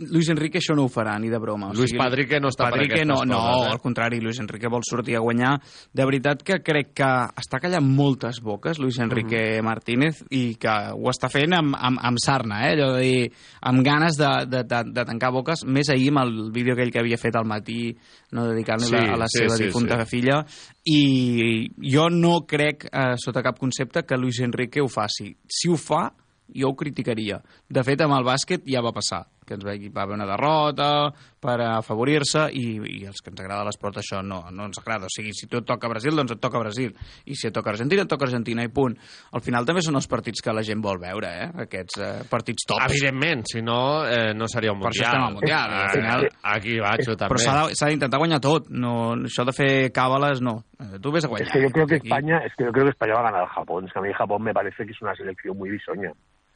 [0.09, 1.69] Luis Enrique això no ho farà, ni de broma.
[1.75, 3.71] Luis Padrique no està per Padrique aquestes no, no, coses, eh?
[3.71, 5.53] al contrari, Luis Enrique vol sortir a guanyar.
[5.93, 7.09] De veritat que crec que
[7.41, 9.65] està callant moltes boques, Luis Enrique Mhm.
[9.65, 12.73] Martínez, i que ho està fent amb, amb, amb sarna, eh?
[12.73, 13.31] allò de dir,
[13.61, 16.99] amb ganes de, de, de, de tancar boques, més ahir amb el vídeo aquell que
[16.99, 17.95] havia fet al matí,
[18.33, 20.09] no dedicant-li sí, a la sí, seva sí, difunta sí.
[20.17, 20.41] filla,
[20.86, 25.31] i jo no crec, eh, sota cap concepte, que Luis Enrique ho faci.
[25.47, 26.09] Si ho fa,
[26.53, 27.39] jo ho criticaria.
[27.69, 31.11] De fet, amb el bàsquet ja va passar, que ens va, haver una derrota
[31.45, 32.63] per afavorir-se i,
[33.01, 35.05] i els que ens agrada l'esport això no, no ens agrada.
[35.05, 36.95] O sigui, si tu et toca Brasil, doncs et toca Brasil.
[37.29, 38.95] I si et toca Argentina, et toca Argentina i punt.
[39.37, 41.49] Al final també són els partits que la gent vol veure, eh?
[41.67, 42.87] Aquests eh, partits tops.
[42.89, 43.77] Evidentment, si no,
[44.09, 45.13] eh, no seria un Per això mundial.
[45.13, 46.27] estem al Mundial, al Eh, final.
[46.55, 47.35] Aquí vaig, jo també.
[47.35, 48.69] Però s'ha d'intentar guanyar tot.
[48.69, 50.63] No, això de fer càbales, no.
[50.79, 51.45] Eh, Tu vés a guanyar.
[51.47, 53.31] Es que yo creo que Aquí- España, es que yo creo que España va a
[53.31, 53.85] ganar al Japón.
[53.85, 56.11] Es que a mí Japón me parece que es una selección muy bisoña.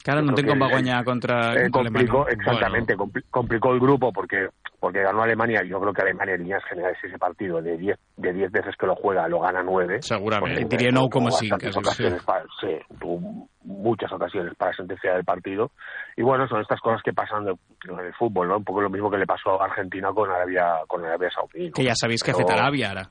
[0.06, 0.14] Yo
[0.54, 4.48] no va guanyar contra, Eh, contra complicó, exactamente, compli- complicó el grupo porque
[4.80, 5.62] porque ganó Alemania.
[5.62, 8.86] Yo creo que Alemania en líneas generales ese partido de 10 de 10 veces que
[8.86, 9.98] lo juega lo gana 9.
[10.00, 10.64] Seguramente.
[10.64, 15.70] Diría 9,5, bastantes sí, ocasiones para- sí, tuvo muchas ocasiones para sentenciar el partido.
[16.16, 18.56] Y bueno, son estas cosas que pasan en el fútbol, ¿no?
[18.56, 21.66] Un poco lo mismo que le pasó a Argentina con Arabia con Arabia Saudí.
[21.66, 21.72] ¿no?
[21.74, 23.10] Que ja sabéis que Pero- fet Aràbia, ara.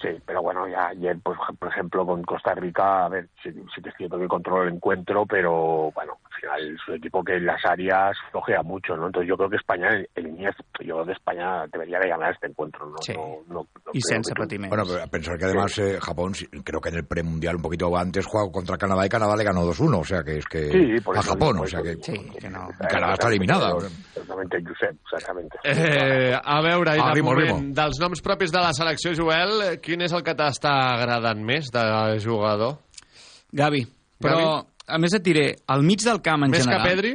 [0.00, 3.82] Sí, pero bueno, ya ayer, pues, por ejemplo, con Costa Rica, a ver, sí, sí
[3.82, 7.34] que es cierto que controló el encuentro, pero bueno, en final es un equipo que
[7.34, 9.06] en las áreas flojea mucho, ¿no?
[9.08, 12.46] Entonces yo creo que España, el, Iñez, yo creo que España debería de ganar este
[12.46, 12.96] encuentro, ¿no?
[13.02, 13.12] Sí.
[13.14, 14.46] No- no- no Y sense tú-.
[14.68, 17.94] Bueno, pero pensar que además eh, Japón, sí, creo que en el premundial un poquito
[17.96, 21.00] antes jugó contra Canadá y Canadá le ganó 2-1, o sea que es que Sí,
[21.04, 22.32] por a eso Japón, o sea que, digo.
[22.40, 22.68] que no.
[22.88, 23.72] Canadá está eliminada.
[23.76, 25.58] Exactamente, Josep, exactamente.
[25.64, 30.04] Eh, a veure, i Ah, de moment, dels noms propis de la selecció, Joel, quin
[30.06, 31.82] és el que t'està agradant més de
[32.22, 32.78] jugador?
[33.52, 33.82] Gavi.
[34.22, 36.84] Però, a més et diré, al mig del camp en Més general...
[36.86, 37.12] que Pedri?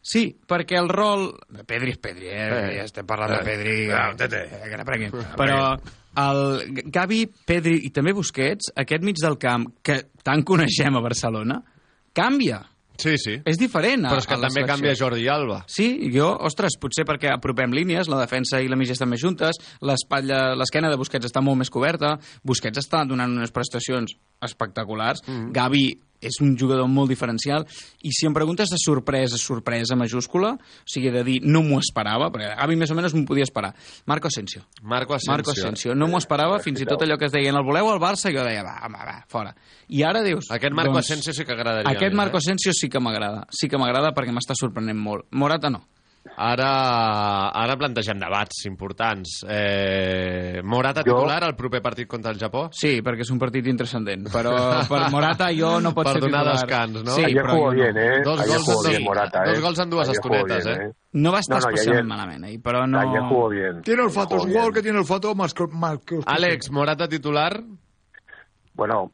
[0.00, 1.26] Sí, perquè el rol...
[1.68, 2.46] Pedri és Pedri, eh?
[2.48, 2.68] Eh.
[2.78, 3.40] Ja estem parlant Eh.
[3.40, 3.74] de Pedri.
[3.92, 5.12] Eh, que n'aprenguin.
[5.36, 5.58] Però
[6.20, 6.40] el
[6.90, 11.60] Gavi, Pedri i també Busquets, aquest mig del camp que tant coneixem a Barcelona,
[12.16, 12.62] canvia.
[13.00, 13.34] Sí, sí.
[13.44, 14.04] És diferent.
[14.06, 15.62] a- Però és que també canvia Jordi Alba.
[15.66, 19.56] Sí, jo, ostres, potser perquè apropem línies, la defensa i la mitja estan més juntes,
[19.80, 25.52] l'espatlla, l'esquena de Busquets està molt més coberta, Busquets està donant unes prestacions espectaculars, Mhm.
[25.52, 27.66] Gavi és un jugador molt diferencial,
[28.04, 32.30] i si em preguntes de sorpresa, sorpresa majúscula, o sigui, de dir no m'ho esperava,
[32.32, 33.72] perquè Gavi més o menys m'ho podia esperar,
[34.10, 34.64] Marco Asensio.
[34.82, 35.32] Marco Asensio.
[35.32, 35.94] Marco Asensio.
[35.94, 38.32] No m'ho esperava, fins i tot allò que es deien, el voleu al Barça?
[38.34, 39.54] Jo deia, va, va, va, fora.
[39.88, 40.50] I ara dius...
[40.52, 41.88] Aquest Marco doncs, Asensio sí que agradaria.
[41.90, 42.44] Aquest més, Marco eh?
[42.44, 45.26] Asensio sí que m'agrada, sí que m'agrada perquè m'està sorprenent molt.
[45.32, 45.84] Morata no.
[46.36, 49.40] Ara, ara plantegem debats importants.
[49.48, 52.68] Eh, Morata Jo- titular al proper partit contra el Japó?
[52.72, 54.52] Sí, perquè és un partit intranscendent, però
[54.88, 56.56] per Morata jo no pot per ser donar titular.
[56.60, 57.10] descans, no?
[57.16, 57.82] Sí, Ayer però jugó jo no.
[57.82, 58.22] bien, ¿eh?
[58.24, 59.60] Dos Ayer gols en- bien Morata, dos ¿eh?
[59.60, 60.92] gols en dues Ayer estonetes, bien, eh?
[61.12, 62.60] No va estar No, no, especialment ayer- malament, eh?
[62.62, 63.00] però no...
[63.00, 63.82] Ayer jugó bien.
[63.82, 64.72] Tiene olfato, es un bien.
[64.72, 66.20] que tiene olfato más, que- más que...
[66.26, 67.60] Àlex, Morata titular?
[68.74, 69.10] Bueno,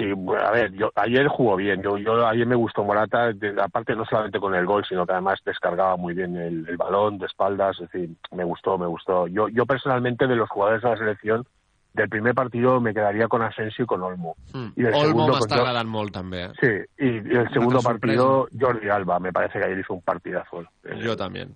[0.00, 1.82] sí, a ver, yo ayer jugó bien.
[1.82, 5.12] Yo, yo ayer me gustó Morata, de- aparte no solamente con el gol, sino que
[5.12, 7.78] además descargaba muy bien el, el balón de espaldas.
[7.80, 9.26] Es decir, me gustó, me gustó.
[9.28, 11.46] Yo, yo personalmente de los jugadores de la selección
[11.92, 14.36] del primer partido me quedaría con Asensio y con Olmo.
[14.76, 16.44] Y del Olmo segundo con Jo- agradant molt, també.
[16.44, 16.52] eh?
[16.60, 19.18] Sí, y, y el segundo partido Jordi Alba.
[19.18, 20.64] Me parece que ayer hizo un partidazo.
[21.04, 21.48] Jo també.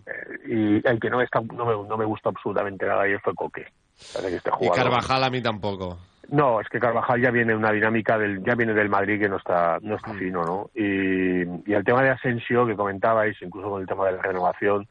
[0.49, 3.67] Y el que no, está, no, me, no me gustó absolutamente nada ayer fue Coque.
[3.97, 5.99] Este I jugador- Carvajal a mi tampoco.
[6.29, 9.37] No, es que Carvajal ya viene una dinámica del, ya viene del Madrid que no
[9.37, 9.97] está, no Mm.
[9.97, 10.71] está fino, ¿no?
[10.75, 14.87] Y, y el tema de Asensio que comentabais, incluso con el tema de la renovación,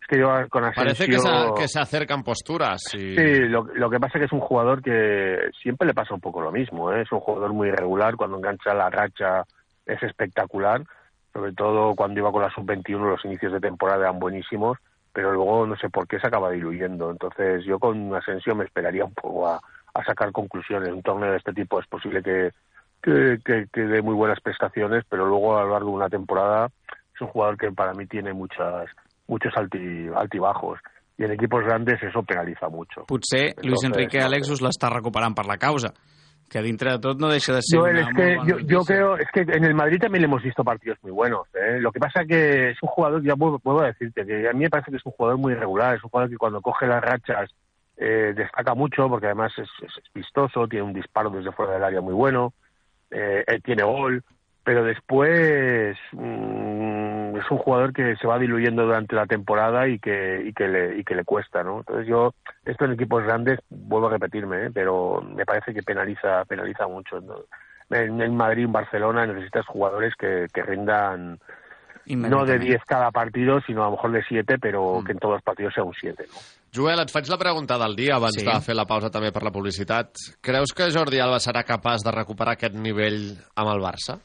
[0.00, 2.80] es que yo con Asensio Parece que se, que se acercan posturas.
[2.94, 3.14] Y...
[3.16, 6.20] Sí, lo, lo que pasa es que es un jugador que siempre le pasa un
[6.20, 7.02] poco lo mismo, ¿eh?
[7.02, 9.44] Es un jugador muy irregular, cuando engancha la racha
[9.86, 10.82] es espectacular,
[11.32, 14.78] sobre todo cuando iba con la sub-21 los inicios de temporada eran buenísimos,
[15.12, 17.10] pero luego no sé por qué se acaba diluyendo.
[17.10, 19.60] Entonces yo con Asensio me esperaría un poco a,
[19.94, 20.90] a sacar conclusiones.
[20.90, 22.52] Un torneo de este tipo es posible que,
[23.02, 26.68] que, que, que dé muy buenas prestaciones, pero luego a lo largo de una temporada
[27.14, 28.88] es un jugador que para mí tiene muchas
[29.26, 30.78] muchos alti- altibajos.
[31.18, 33.04] Y en equipos grandes eso penaliza mucho.
[33.06, 35.90] Potser Luis Entonces, Enrique no Àlex us l'està recuperant per la causa,
[36.48, 39.16] que dintre de tot no deixa de ser Joel, una es que yo, yo creo,
[39.18, 41.48] es que en el Madrid también le hemos visto partidos muy buenos.
[41.54, 41.80] ¿eh?
[41.80, 44.60] Lo que pasa que es un jugador, ya vuelvo, vuelvo a decirte, que a mí
[44.60, 47.02] me parece que es un jugador muy irregular, es un jugador que cuando coge las
[47.02, 47.50] rachas
[47.98, 51.84] eh, destaca mucho, porque además es, es- es vistoso, tiene un disparo desde fuera del
[51.84, 52.52] área muy bueno,
[53.10, 54.22] eh, él tiene gol,
[54.64, 60.42] pero después mm, es un jugador que se va diluyendo durante la temporada y que,
[60.44, 61.78] y que, le, y que le cuesta, ¿no?
[61.78, 62.34] Entonces yo,
[62.64, 64.70] esto en equipos grandes, vuelvo a repetirme, ¿eh?
[64.72, 67.20] pero me parece que penaliza, penaliza mucho.
[67.20, 67.36] ¿no?
[67.90, 71.38] En, en Madrid, en Barcelona, necesitas jugadores que, que rindan
[72.16, 72.62] no de Inmediatament.
[72.70, 75.74] 10 cada partido, sino a lo mejor de 7, pero que en todos los partidos
[75.74, 76.38] sea un 7, ¿no?
[76.74, 78.44] Joel, et faig la pregunta del dia abans Sí.
[78.44, 80.10] de fer la pausa també per la publicitat.
[80.40, 84.18] Creus que Jordi Alba serà capaç de recuperar aquest nivell amb el Barça?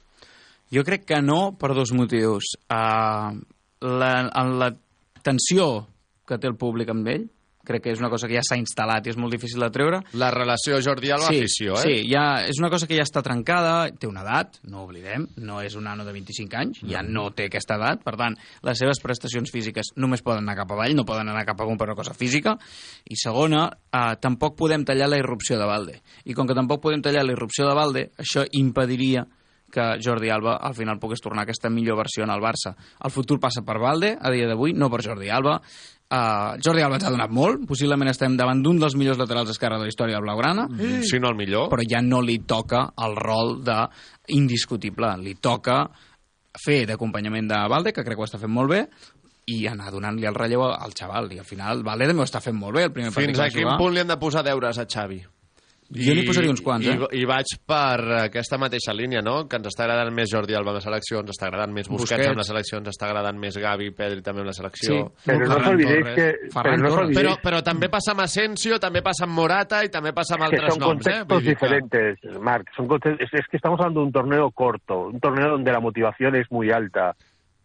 [0.74, 2.44] Jo crec que no per dos motius.
[2.70, 3.32] Uh,
[3.80, 4.12] la,
[4.44, 4.72] la
[5.24, 5.88] tensió
[6.28, 7.30] que té el públic amb ell,
[7.66, 10.02] crec que és una cosa que ja s'ha instal·lat i és molt difícil de treure.
[10.20, 11.84] La relació Jordi Alba-afició, eh?
[11.84, 15.62] Sí, ja, és una cosa que ja està trencada, té una edat, no oblidem, no
[15.64, 18.38] és un nano de 25 anys, ja no té aquesta edat, per tant,
[18.68, 21.90] les seves prestacions físiques només poden anar cap avall, no poden anar cap amunt per
[21.92, 22.58] una cosa física,
[23.10, 26.02] i segona, eh, tampoc podem tallar la irrupció de Valde.
[26.26, 29.26] I com que tampoc podem tallar la irrupció de Valde, això impediria
[29.74, 32.76] que Jordi Alba al final pogués tornar aquesta millor versió en el Barça.
[33.04, 35.58] El futur passa per Valde, a dia d'avui, no per Jordi Alba.
[36.14, 39.80] Uh, Jordi Alba ens ha donat molt, possiblement estem davant d'un dels millors laterals esquerra
[39.80, 41.02] de la història del Blaugrana, Mm.
[41.10, 41.70] Si no el millor.
[41.72, 43.80] però ja no li toca el rol de
[44.28, 45.90] indiscutible, li toca
[46.64, 48.84] fer d'acompanyament de Valde, que crec que ho està fent molt bé,
[49.48, 51.32] i anar donant-li el relleu al xaval.
[51.34, 53.74] I al final Valde també ho està fent molt bé, el primer Fins a quin
[53.80, 55.24] punt li han de posar deures a Xavi?
[55.92, 56.98] Jo n'hi posaria uns quants, eh?
[57.12, 59.48] I, I vaig per aquesta mateixa línia, no?
[59.48, 62.12] Que ens està agradant més Jordi Alba amb la selecció, ens està agradant més Busquets,
[62.12, 62.30] Busquets.
[62.30, 64.94] amb la selecció, ens està agradant més Gavi, Pedri també amb la selecció.
[65.18, 65.30] Sí.
[65.30, 66.16] Però no Ferran olvidéis Torres.
[66.16, 67.18] que- Ferran però no Torres.
[67.18, 70.44] Però, olvidéis- però també passa amb Asensio, també passa amb Morata i també passa amb
[70.50, 71.12] que altres son noms, eh?
[71.12, 72.68] contextos Vull dir que- diferentes, Marc.
[72.76, 75.80] Son conte- es, es que estamos hablando de un torneo corto, un torneo donde la
[75.80, 77.16] motivación es muy alta,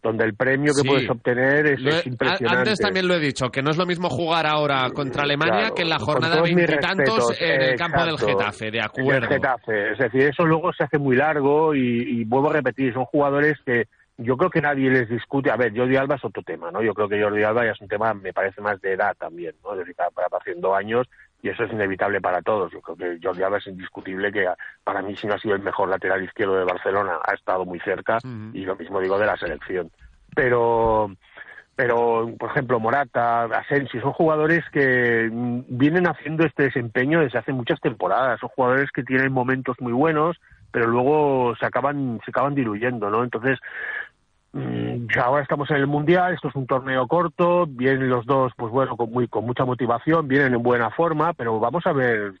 [0.01, 0.87] donde el premio que Sí.
[0.87, 2.59] puedes obtener es, Lo he- es impresionante.
[2.59, 5.75] Antes también lo he dicho, que no es lo mismo jugar ahora contra Alemania Claro,
[5.75, 8.17] que en la jornada veintitantos en el campo del.
[8.17, 9.27] Getafe, de En el acuerdo.
[9.27, 9.91] Getafe.
[9.93, 13.57] Es decir, eso luego se hace muy largo y, y vuelvo a repetir, son jugadores
[13.65, 13.85] que
[14.17, 15.49] yo creo que nadie les discute.
[15.49, 16.81] A ver, Jordi Alba es otro tema, ¿no?
[16.83, 19.55] Yo creo que Jordi Alba ya es un tema, me parece más de edad también,
[19.63, 19.73] ¿no?
[19.73, 21.07] Es decir, para, para haciendo años
[21.41, 22.71] y eso es inevitable para todos.
[22.71, 24.47] Yo creo que Jordi Alba es indiscutible que
[24.83, 27.79] para mí si no ha sido el mejor lateral izquierdo de Barcelona, ha estado muy
[27.79, 28.17] cerca
[28.53, 29.89] y lo mismo digo de la selección.
[30.35, 31.11] Pero
[31.75, 37.79] pero por ejemplo Morata, Asensio, son jugadores que vienen haciendo este desempeño desde hace muchas
[37.79, 40.37] temporadas, son jugadores que tienen momentos muy buenos,
[40.71, 43.23] pero luego se acaban se acaban diluyendo, ¿no?
[43.23, 43.59] Entonces
[45.23, 48.97] ahora estamos en el mundial, esto es un torneo corto, vienen los dos, pues bueno,
[48.97, 52.33] con muy con mucha motivación, vienen en buena forma, pero vamos a ver,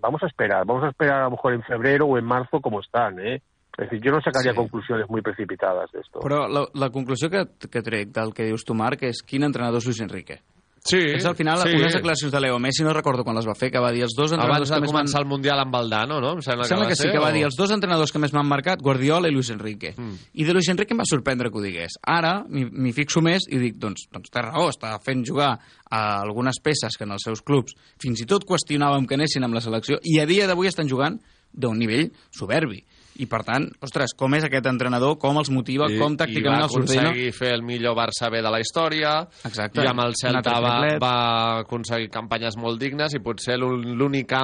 [0.00, 2.80] vamos a esperar, vamos a esperar a lo mejor en febrero o en marzo cómo
[2.80, 3.40] están, ¿eh?
[3.76, 4.56] Es decir, yo no sacaría Sí.
[4.56, 6.20] conclusiones muy precipitadas de esto.
[6.20, 9.78] Però la, la conclusió que, que trec del que dius tu, Marc, és quin entrenador
[9.82, 10.36] és Luis Enrique.
[10.84, 11.70] Sí, és al final sí.
[11.78, 14.12] unes declaracions de Leo Messi, no recordo quan les va fer, que va dir els
[14.12, 16.34] dos entrenadors Abans de que començar el Mundial amb Valdano, no?
[16.36, 18.34] Em sembla, Sembla que sí, ser, que va o- dir els dos entrenadors que més
[18.36, 19.94] m'han marcat, Guardiola i Luis Enrique.
[19.96, 20.18] Mm.
[20.34, 21.96] I de Luis Enrique em va sorprendre que ho digués.
[22.04, 25.54] Ara m'hi fixo més i dic, doncs, doncs té raó, està fent jugar
[25.90, 29.54] a algunes peces que en els seus clubs fins i tot qüestionàvem que anessin amb
[29.56, 31.16] la selecció i a dia d'avui estan jugant
[31.54, 32.84] d'un nivell soberbi.
[33.22, 36.64] I per tant, ostres, com és aquest entrenador, com els motiva, I, com i tàcticament
[36.64, 37.02] va els ordena...
[37.10, 39.12] aconseguir fer el millor Barça B de la història
[39.46, 39.84] Exacte.
[39.84, 41.14] i amb el Celta va, va
[41.60, 44.40] aconseguir campanyes molt dignes i potser l'ú- l'única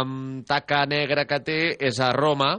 [0.47, 2.53] taca negra que té és a Roma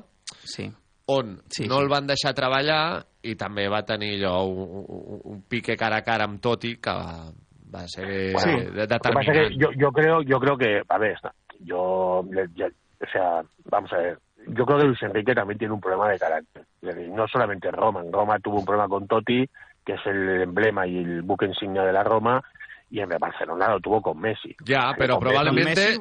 [0.44, 0.68] sí.
[1.08, 1.84] on Sí, no sí.
[1.86, 6.04] el van deixar treballar i també va tenir allò un, un, un pique cara a
[6.04, 7.32] cara amb Totti que va,
[7.72, 9.32] va ser Bueno, de- que determinant.
[9.32, 11.16] que yo, yo creo, yo creo que, a ver,
[11.62, 12.22] yo,
[12.56, 12.68] ya-
[13.02, 13.42] o sea,
[13.72, 16.66] vamos a ver, yo creo que Luis Enrique también tiene un problema de carácter.
[17.10, 19.48] No solamente en Roma, en Roma tuvo un problema con Totti,
[19.86, 22.42] que es el emblema y el buque insignia de la Roma,
[22.90, 24.54] y en Barcelona lo tuvo con Messi.
[24.68, 25.80] Ja, però Con probablemente...
[25.80, 26.00] Messi.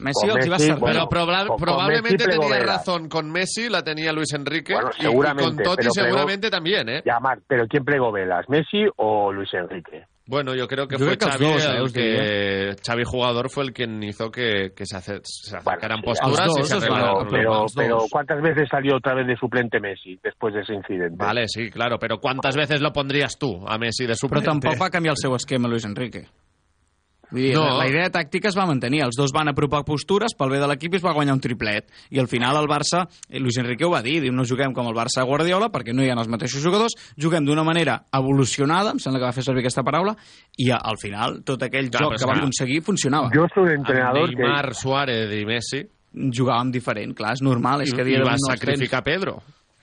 [0.00, 0.80] Messi Con Messi, servir.
[0.80, 4.32] bueno, Pero proba- con- con probablemente Messi plegó tenía razón con Messi, la tenía Luis
[4.34, 7.02] Enrique Bueno, y- y, seguramente, con Totti pero plegó- seguramente también, ¿eh?
[7.06, 10.04] Ya, Marc, pero ¿quién plegó velas, Messi o Luis Enrique?
[10.28, 13.48] Bueno, yo creo que Yo fue creo que Xavi dos, el eh, que Xavi jugador
[13.48, 17.26] fue el quien hizo que, que se, hace, se acercaran posturas y se pero, pero,
[17.28, 17.74] problemas.
[17.76, 21.16] pero ¿cuántas veces salió otra vez de suplente Messi después de ese incidente?
[21.16, 24.46] Vale, sí, claro, pero ¿cuántas veces lo pondrías tú a Messi de Però suplente?
[24.46, 26.26] tampoc va canviar el seu esquema Luis Enrique.
[27.30, 27.64] Vull dir, No.
[27.70, 27.78] no.
[27.78, 29.02] la idea tàctica es va mantenir.
[29.02, 31.88] Els dos van apropar postures pel bé de l'equip i es va guanyar un triplet.
[32.10, 34.86] I al final el Barça, eh, Luis Enrique ho va dir, diu, no juguem com
[34.86, 38.98] el Barça Guardiola perquè no hi ha els mateixos jugadors, juguem d'una manera evolucionada, em
[38.98, 40.16] sembla que va fer servir aquesta paraula,
[40.56, 43.30] i a- al final tot aquell Clar, joc que va que- aconseguir funcionava.
[43.34, 45.82] Jo soy entrenador Amb Neymar, Suárez i Messi.
[46.14, 47.82] Jugàvem diferent, clar, és normal.
[47.82, 49.16] És I- que i d'avui va no sacrificar tens.
[49.16, 49.42] Pedro.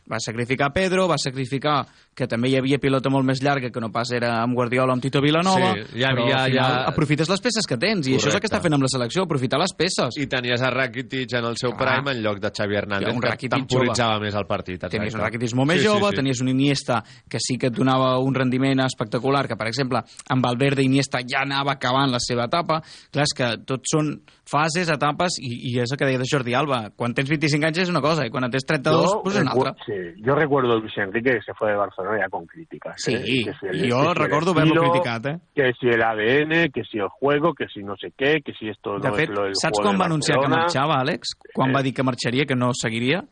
[0.09, 1.85] Va sacrificar Pedro, va sacrificar
[2.15, 4.93] que també hi havia pilota molt més llarga que no pas era amb Guardiola o
[4.93, 8.11] amb Tito Vilanova, Sí, havia- però al final ja- aprofites les peces que tens, i
[8.15, 8.47] això és el que Correcte.
[8.57, 10.17] està fent amb la selecció, aprofitar les peces.
[10.17, 11.95] I tenies a Rakitic en el seu Clar.
[12.03, 14.79] prime en lloc de Xavi Hernández, un que Rakitic temporitzava més el partit.
[14.81, 15.17] Tenies exacte.
[15.17, 16.15] un Rakitic molt més Sí, sí, jove, sí.
[16.15, 19.99] tenies un Iniesta que sí que et donava un rendiment espectacular, que per exemple
[20.29, 22.81] amb Valverde Iniesta ja anava acabant la seva etapa.
[23.11, 26.53] Clar, és que tot són fases, etapes, i, i és el que deia de Jordi
[26.53, 26.89] Alba.
[26.95, 29.41] Quan tens 25 anys és una cosa, i quan en tens 32 Yo pues és
[29.41, 29.73] una altra.
[29.85, 32.95] sí, yo recuerdo a Luis Enrique que se fue de Barcelona ya con críticas.
[32.97, 33.43] Sí, ¿eh?
[33.45, 35.39] Que si el- jo que si recordo haver-lo estilo, criticat, eh?
[35.55, 38.67] Que si el ADN, que si el juego, que si no sé qué, que si
[38.69, 41.35] esto De no fet, es lo del saps quan va anunciar que marxava, Àlex?
[41.53, 43.23] Quan va dir que marxaria, que no seguiria?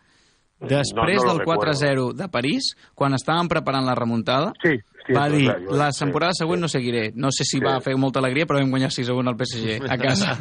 [0.62, 4.76] Després no lo del 4-0 de París, quan estàvem preparant la remuntada, sí,
[5.10, 7.12] va eso, dir, clar, jo- la sí, temporada següent no seguiré.
[7.16, 9.80] No sé si va fer molta alegria, però vam guanyar 6 a 1 al PSG,
[9.90, 10.38] a casa.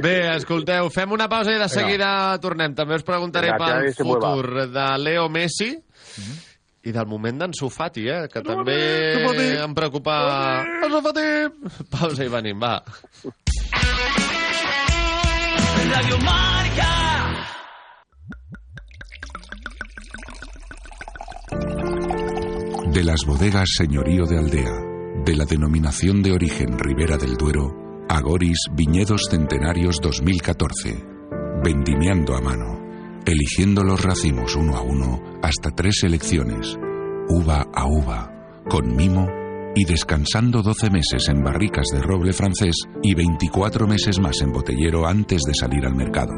[0.00, 2.72] Bé, escolteu, fem una pausa i de seguida tornem.
[2.78, 5.72] També us preguntaré pel futur de Leo Messi
[6.84, 8.78] i del moment d'Ansu Fati, eh, que també
[9.62, 10.18] em preocupa...
[10.84, 11.28] Ansu Fati!
[11.92, 12.76] Pausa i venim, va.
[15.94, 16.90] Radio Marca.
[22.92, 24.72] De las bodegas Señorío de Aldea,
[25.24, 31.04] de la denominación de origen Ribera del Duero, Agoris Viñedos Centenarios 2014.
[31.64, 32.83] Vendimiando a mano,
[33.26, 36.78] eligiendo los racimos uno a uno hasta tres selecciones,
[37.28, 38.30] uva a uva,
[38.68, 39.28] con mimo
[39.74, 45.06] y descansando 12 meses en barricas de roble francés y 24 meses más en botellero
[45.06, 46.32] antes de salir al mercado.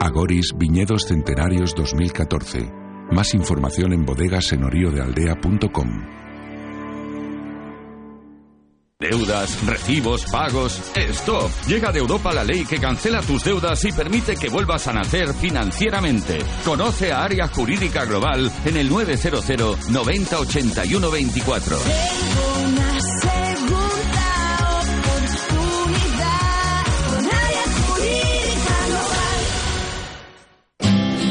[0.00, 2.70] Agoris Viñedos Centenarios 2014.
[3.12, 6.29] Más información en bodegasenorioddealdea.com.
[9.00, 10.78] Deudas, recibos, pagos.
[10.94, 11.50] ¡Stop!
[11.66, 15.32] Llega de Europa la ley que cancela tus deudas y permite que vuelvas a nacer
[15.32, 16.38] financieramente.
[16.66, 22.89] Conoce a Área Jurídica Global en el 900 90 81 24.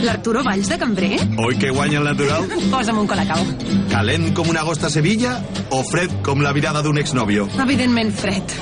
[0.09, 1.17] L'Arturo Valls de Cambrer?
[1.37, 2.47] Oi que guanya el natural?
[2.71, 3.43] Posa'm un colacao.
[3.91, 5.35] Calent com una agosta a Sevilla
[5.69, 7.45] o fred com la mirada d'un exnòvio?
[7.61, 8.55] Evidentment fred.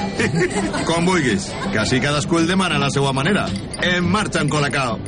[0.90, 3.46] Com vulguis, que així cadascú el demana a la seva manera.
[3.80, 5.00] En marxa en Colacao.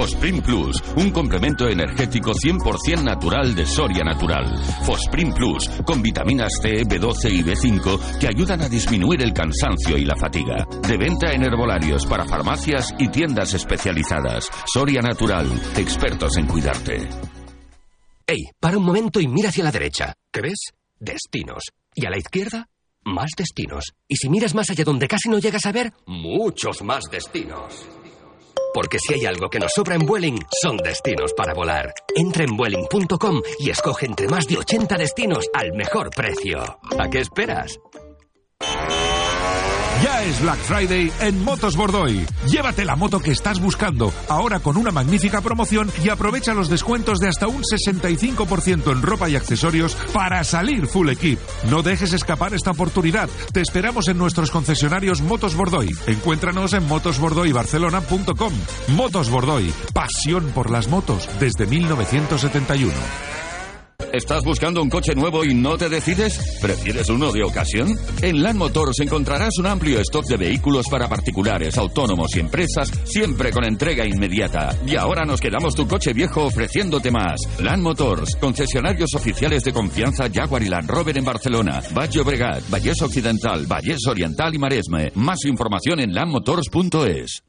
[0.00, 4.46] Fosprin Plus, un complemento energético 100% natural de Soria Natural.
[4.82, 10.06] Fosprin Plus, con vitaminas C, B12 y B5 que ayudan a disminuir el cansancio y
[10.06, 10.66] la fatiga.
[10.88, 14.48] De venta en herbolarios para farmacias y tiendas especializadas.
[14.64, 15.46] Soria Natural,
[15.76, 17.06] expertos en cuidarte.
[18.26, 20.14] Ey, para un momento y mira hacia la derecha.
[20.32, 20.72] ¿Qué ves?
[20.98, 21.64] Destinos.
[21.94, 22.70] Y a la izquierda,
[23.04, 23.92] más destinos.
[24.08, 27.84] Y si miras más allá donde casi no llegas a ver, muchos más destinos.
[28.72, 31.92] Porque si hay algo que nos sobra en Vueling, son destinos para volar.
[32.14, 36.78] Entra en Vueling.com y escoge entre más de 80 destinos al mejor precio.
[36.98, 37.78] ¿A qué esperas?
[40.02, 42.24] Ya es Black Friday en Motos Bordoy.
[42.46, 47.18] Llévate la moto que estás buscando, ahora con una magnífica promoción y aprovecha los descuentos
[47.18, 51.38] de hasta un 65% en ropa y accesorios para salir full equip.
[51.68, 53.28] No dejes escapar esta oportunidad.
[53.52, 55.90] Te esperamos en nuestros concesionarios Motos Bordoy.
[56.06, 58.52] Encuéntranos en motosbordoybarcelona.com.
[58.96, 63.39] Motos Bordoy, pasión por las motos desde 1971.
[64.12, 66.58] ¿Estás buscando un coche nuevo y no te decides?
[66.60, 67.96] ¿Prefieres uno de ocasión?
[68.22, 73.50] En Land Motors encontrarás un amplio stock de vehículos para particulares, autónomos y empresas, siempre
[73.50, 74.76] con entrega inmediata.
[74.86, 77.40] Y ahora nos quedamos tu coche viejo ofreciéndote más.
[77.60, 83.02] Land Motors, concesionarios oficiales de confianza Jaguar y Land Rover en Barcelona, Baix Llobregat, Vallès
[83.02, 85.12] Occidental, Vallès Oriental y Maresme.
[85.14, 87.42] Más información en landmotors.es.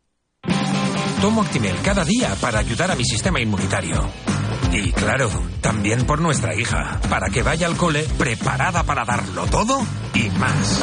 [1.22, 4.10] Tomo Actimel cada día para ayudar a mi sistema inmunitario.
[4.74, 9.82] Y claro, también por nuestra hija, para que vaya al cole preparada para darlo todo
[10.14, 10.82] y más.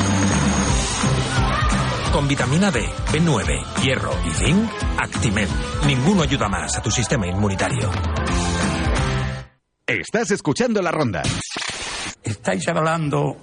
[2.13, 5.49] Con vitamina D, B9, hierro y zinc, Actimel.
[5.87, 7.91] Ninguno ayuda más a tu sistema inmunitario.
[9.87, 11.23] Estás escuchando la ronda.
[12.23, 13.39] Estáis hablando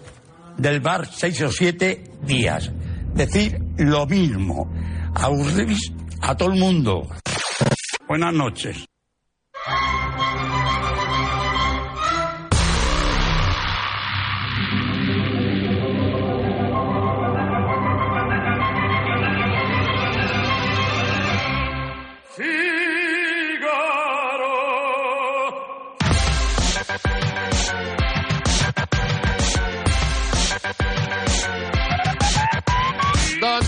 [0.58, 2.72] del bar seis o siete días.
[3.16, 4.72] Decir lo mismo.
[5.16, 5.92] Aburrís
[6.22, 7.08] a todo el mundo.
[8.08, 8.86] Buenas noches.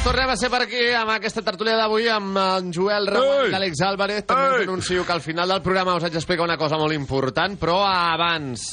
[0.07, 3.81] Tornem a ser per aquí amb aquesta tertúlia d'avui amb en Joel Ramon i l'Àlex
[3.83, 4.23] Álvarez.
[4.29, 7.59] També us anuncio que al final del programa us haig d'explicar una cosa molt important,
[7.59, 8.69] però abans...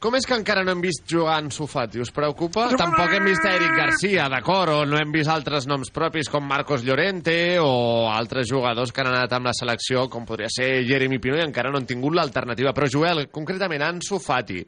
[0.00, 2.00] Com és que encara no hem vist jugar en Sofati?
[2.00, 2.70] Us preocupa?
[2.72, 4.72] Tampoc hem vist a Eric Garcia, d'acord?
[4.72, 9.10] O no hem vist altres noms propis com Marcos Llorente o altres jugadors que han
[9.10, 12.72] anat amb la selecció, com podria ser Jeremy Pino, i encara no han tingut l'alternativa.
[12.72, 14.62] Però, Joel, concretament, en Sofati,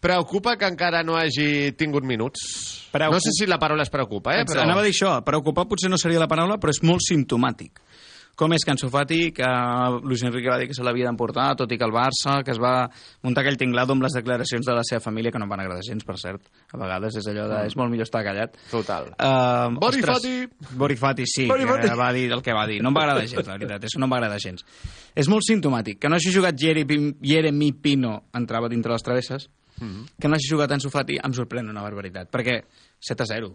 [0.00, 2.88] preocupa que encara no hagi tingut minuts?
[2.94, 4.46] Preocup- No sé si la paraula es preocupa, eh?
[4.48, 4.62] Però...
[4.64, 7.84] Anava a dir això, preocupar potser no seria la paraula, però és molt simptomàtic.
[8.34, 9.46] Com és que Ansu Fati, que
[10.02, 12.58] Luis Enrique va dir que se l'havia d'emportar, tot i que el Barça, que es
[12.58, 12.88] va
[13.22, 15.84] muntar aquell tinglado amb les declaracions de la seva família, que no em van agradar
[15.86, 16.48] gens, per cert.
[16.72, 17.60] A vegades és allò de...
[17.68, 18.56] és molt millor estar callat.
[18.72, 19.12] Total.
[19.14, 20.34] Uh, Bori Fati!
[20.74, 21.92] Bori Fati, sí, Bori Fati.
[21.98, 22.80] va dir el que va dir.
[22.82, 24.66] No em va agradar gens, la veritat, és que no em va agradar gens.
[25.14, 26.00] És molt simptomàtic.
[26.02, 29.46] Que no hagi jugat Jeremy, Pino, entrava dintre les travesses,
[29.78, 32.60] que no hagi jugat Ansu Fati em sorprèn una barbaritat, perquè
[32.98, 33.54] 7 a 0.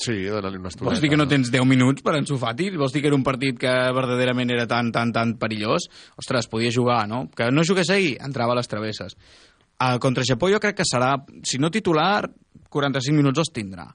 [0.00, 0.90] Sí, dona-li una estoneta.
[0.90, 2.68] Vols dir que no tens 10 minuts per Ansu Fati?
[2.74, 5.86] Vols dir que era un partit que verdaderament era tan, tan, tan perillós?
[6.18, 7.28] Ostres, podia jugar, no?
[7.30, 9.14] Que no jugués ahir, entrava a les travesses.
[9.74, 11.14] Uh, contra Japó jo crec que serà,
[11.46, 12.26] si no titular,
[12.74, 13.86] 45 minuts els tindrà.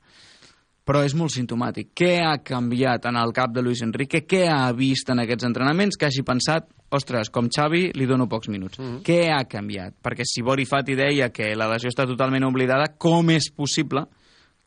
[0.89, 1.91] Però és molt simptomàtic.
[1.93, 4.24] Què ha canviat en el cap de Luis Enrique?
[4.26, 8.50] Què ha vist en aquests entrenaments que hagi pensat ostres, com Xavi li dono pocs
[8.50, 8.80] minuts.
[8.80, 9.02] Mm -hmm.
[9.04, 9.93] Què ha canviat?
[10.02, 14.08] Perquè si Bori Fati deia que la lesió està totalment oblidada, com és possible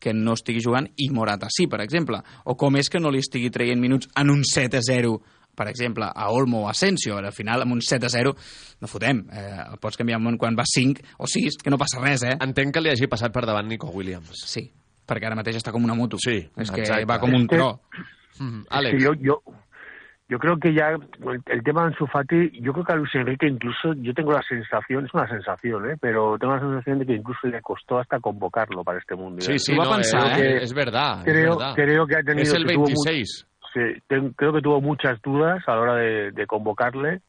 [0.03, 2.19] que no estigui jugant i Morata sí, per exemple?
[2.51, 5.15] O com és que no li estigui traient minuts en un 7 a 0
[5.55, 8.31] per exemple, a Olmo o a Asensio, al final amb un 7 a 0
[8.81, 12.01] no fotem, eh, el pots canviar en quan va 5 o 6, que no passa
[12.01, 12.39] res, eh?
[12.41, 14.33] Entenc que li hagi passat per davant Nico Williams.
[14.49, 14.65] Sí,
[15.07, 16.17] perquè ara mateix està com una moto.
[16.19, 17.05] Sí, És que exacte.
[17.05, 17.81] va com un que- tro.
[18.71, 18.97] Alex.
[18.97, 19.43] Sí, yo, yo,
[20.33, 23.15] yo creo que ya el, el tema de Ansu Fati, yo creo que a Luis
[23.15, 25.97] Enrique incluso, yo tengo la sensación, es una sensación, ¿eh?
[26.01, 29.53] pero tengo la sensación de que incluso le costó hasta convocarlo para este mundial.
[29.53, 29.97] Sí, sí, Creo no,
[30.35, 31.19] que- eh, es verdad.
[31.19, 31.75] es creo, verdad.
[31.75, 33.47] creo que ha tenido Es el que tuvo mu- 26.
[33.75, 33.81] sí,
[34.37, 37.21] creo que tuvo muchas dudas a la hora de, de convocarle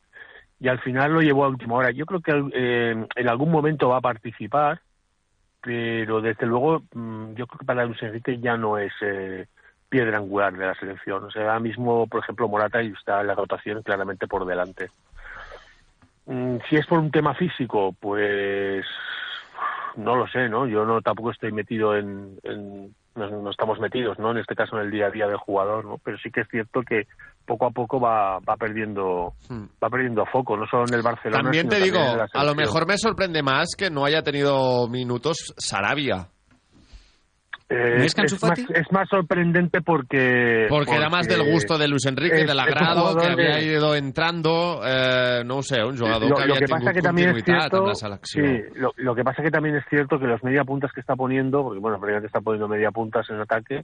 [0.62, 1.91] y al final lo llevó a última hora.
[1.91, 4.80] Yo creo que eh, en algún momento va a participar,
[5.62, 9.47] pero desde luego mm, yo creo que para Luis Enrique ya no es eh,
[9.93, 11.23] piedra angular de la selección.
[11.25, 14.89] O sea, ahora mismo, por ejemplo, Morata y está en la rotación claramente por delante.
[16.25, 18.83] Mm, Si es por un tema físico, pues
[19.95, 20.65] no lo sé, ¿no?
[20.65, 24.31] Yo no tampoco estoy metido en, en- no, no estamos metidos, ¿no?
[24.31, 25.99] En este caso en el día a día del jugador, ¿no?
[26.03, 27.03] Pero sí que es cierto que
[27.45, 29.33] poco a poco va, va perdiendo
[29.83, 31.41] va perdiendo foco, no solo en el Barcelona.
[31.41, 31.43] Hmm.
[31.43, 34.23] También sino te digo, en la a lo mejor me sorprende más que no haya
[34.23, 36.29] tenido minutos Sarabia.
[37.70, 38.68] Eh, ¿No es más, Fati?
[38.74, 43.18] es más sorprendente porque Porque era más del gusto de Luis Enrique, es- del agrado,
[43.18, 46.93] que había ido entrando, eh, no sé, un jugador lo, que lo havia que pasa
[46.93, 47.93] que también es cierto
[48.24, 48.41] sí,
[48.76, 51.64] lo, lo que pasa que también es cierto que los media puntas que está poniendo
[51.64, 53.84] porque bueno prácticamente está poniendo media puntas en ataque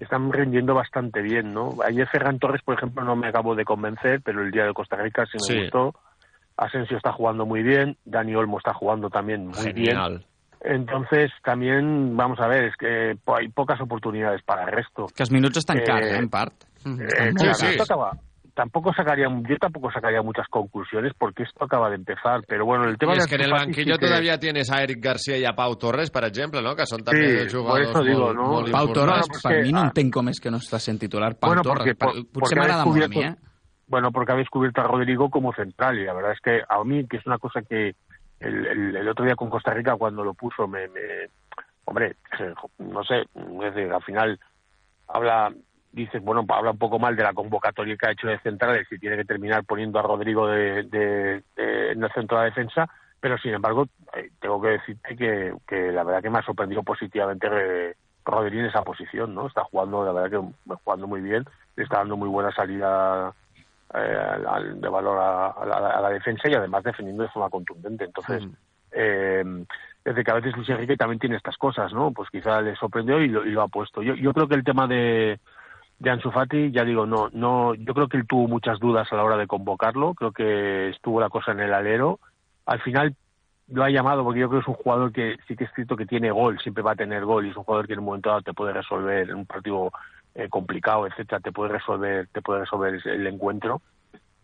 [0.00, 4.20] están rindiendo bastante bien no ayer Ferran Torres por ejemplo no me acabo de convencer
[4.22, 5.60] pero el día de Costa Rica sí me Sí.
[5.62, 5.94] gustó
[6.56, 10.10] Asensio está jugando muy bien Dani Olmo está jugando también muy Genial.
[10.18, 10.27] bien
[10.60, 15.30] entonces también vamos a ver es que hay pocas oportunidades para el resto Que els
[15.32, 16.54] minuts estan Eh, cars, eh, en part.
[16.84, 18.16] eh, claro, esto acaba-
[18.54, 22.98] tampoco sacaría, yo tampoco sacaría muchas conclusiones porque esto acaba de empezar, pero bueno, el
[22.98, 25.44] tema de és que en el banquillo sí que- todavía tienes a Eric García i
[25.44, 26.74] a Pau Torres, per exemple, no?
[26.74, 28.46] que són també Sí, dos por eso digo, molt, no?
[28.48, 29.42] molt Pau Torres, importants.
[29.46, 31.36] per mi no entenc com és que no està sent titular.
[31.38, 33.48] Pau Bueno, Torres, porque, per, por- porque potser ha m'agrada molt a descubierto- mi, eh?
[33.86, 37.06] Bueno, porque ha descubierto a Rodrigo como central y la verdad es que a mí,
[37.06, 37.94] que es una cosa que
[38.40, 40.88] el, el- el otro día con Costa Rica cuando lo puso me...
[40.88, 41.30] me-
[41.84, 42.16] hombre,
[42.78, 44.38] no sé, es decir, al final
[45.06, 45.52] habla
[45.90, 48.98] dices, bueno, habla un poco mal de la convocatoria que ha hecho de centrales y
[48.98, 52.86] tiene que terminar poniendo a Rodrigo de, de- en el centro de la defensa,
[53.20, 55.54] pero sin embargo, eh, tengo que decirte que,
[55.92, 59.46] la verdad que me ha sorprendido positivamente eh, Rodrigo en esa posición, ¿no?
[59.46, 60.30] Está jugando, la verdad
[60.66, 63.32] que jugando muy bien, le está dando muy buena salida eh,
[63.90, 67.50] al- al- de valor a, a la, a la defensa y además defendiendo de forma
[67.50, 68.04] contundente.
[68.04, 68.44] Entonces,
[68.92, 69.44] eh,
[70.04, 72.12] desde que a veces Luis Enrique también tiene estas cosas, ¿no?
[72.12, 74.02] Pues quizá le sorprendió y lo, y lo ha puesto.
[74.02, 75.38] Yo, yo creo que el tema de,
[75.98, 79.16] de Ansu Fati, ya digo, no, no, yo creo que él tuvo muchas dudas a
[79.16, 82.20] la hora de convocarlo, creo que estuvo la cosa en el alero.
[82.66, 83.14] Al final
[83.70, 85.96] lo ha llamado porque yo creo que es un jugador que sí que es cierto
[85.96, 88.06] que tiene gol, siempre va a tener gol y es un jugador que en un
[88.06, 89.92] momento dado te puede resolver en un partido
[90.38, 93.82] eh, complicado, etcétera, te puede resolver, te puede resolver el encuentro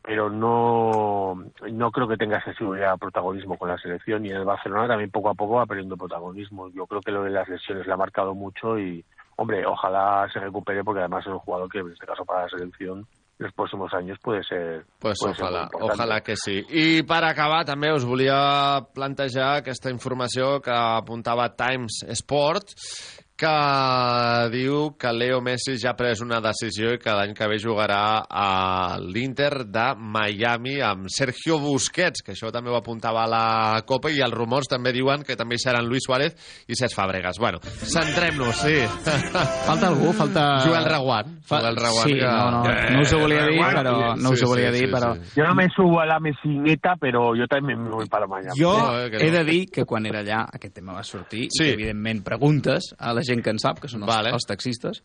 [0.07, 1.33] pero no,
[1.73, 5.31] no creo que tenga excesivo ya protagonismo con la selección y el Barcelona también poco
[5.31, 6.69] a poco va perdiendo protagonismo.
[6.75, 9.03] Yo creo que lo de las lesiones le ha marcado mucho y,
[9.37, 12.49] hombre, ojalá se recupere porque además es un jugador que en este caso para la
[12.51, 13.07] selección
[13.39, 15.95] los próximos años puede ser Pues puede ser ojalà, importante.
[15.95, 16.61] ojalà que sí.
[16.69, 22.77] I per acabar, també us volia plantejar aquesta informació que apuntava Times Sport,
[23.37, 27.59] que diu que Leo Messi ja ha pres una decisió i que l'any que ve
[27.59, 33.81] jugarà a l'Inter de Miami amb Sergio Busquets, que això també ho apuntava a la
[33.87, 36.37] Copa, i els rumors també diuen que també seran Luis Suárez
[36.69, 37.41] i Cesc Fàbregas.
[37.43, 38.77] Bueno, centrem-nos, sí.
[39.69, 40.47] Falta algú, falta...
[40.65, 41.35] Joel Reguant.
[41.43, 41.59] Fa...
[41.65, 42.31] Joel Reguant Sí, que...
[42.31, 43.97] no, no, no us ho volia dir, però...
[44.15, 45.11] No us ho volia dir, però...
[45.35, 48.55] Yo no me subo a la mesineta, pero yo también me voy para Miami.
[48.59, 48.77] Jo
[49.11, 51.65] he de dir que quan era allà aquest tema va sortir sí.
[51.65, 54.33] i que, evidentment preguntes a la gent que en sap, que són els, vale.
[54.37, 55.03] els taxistes,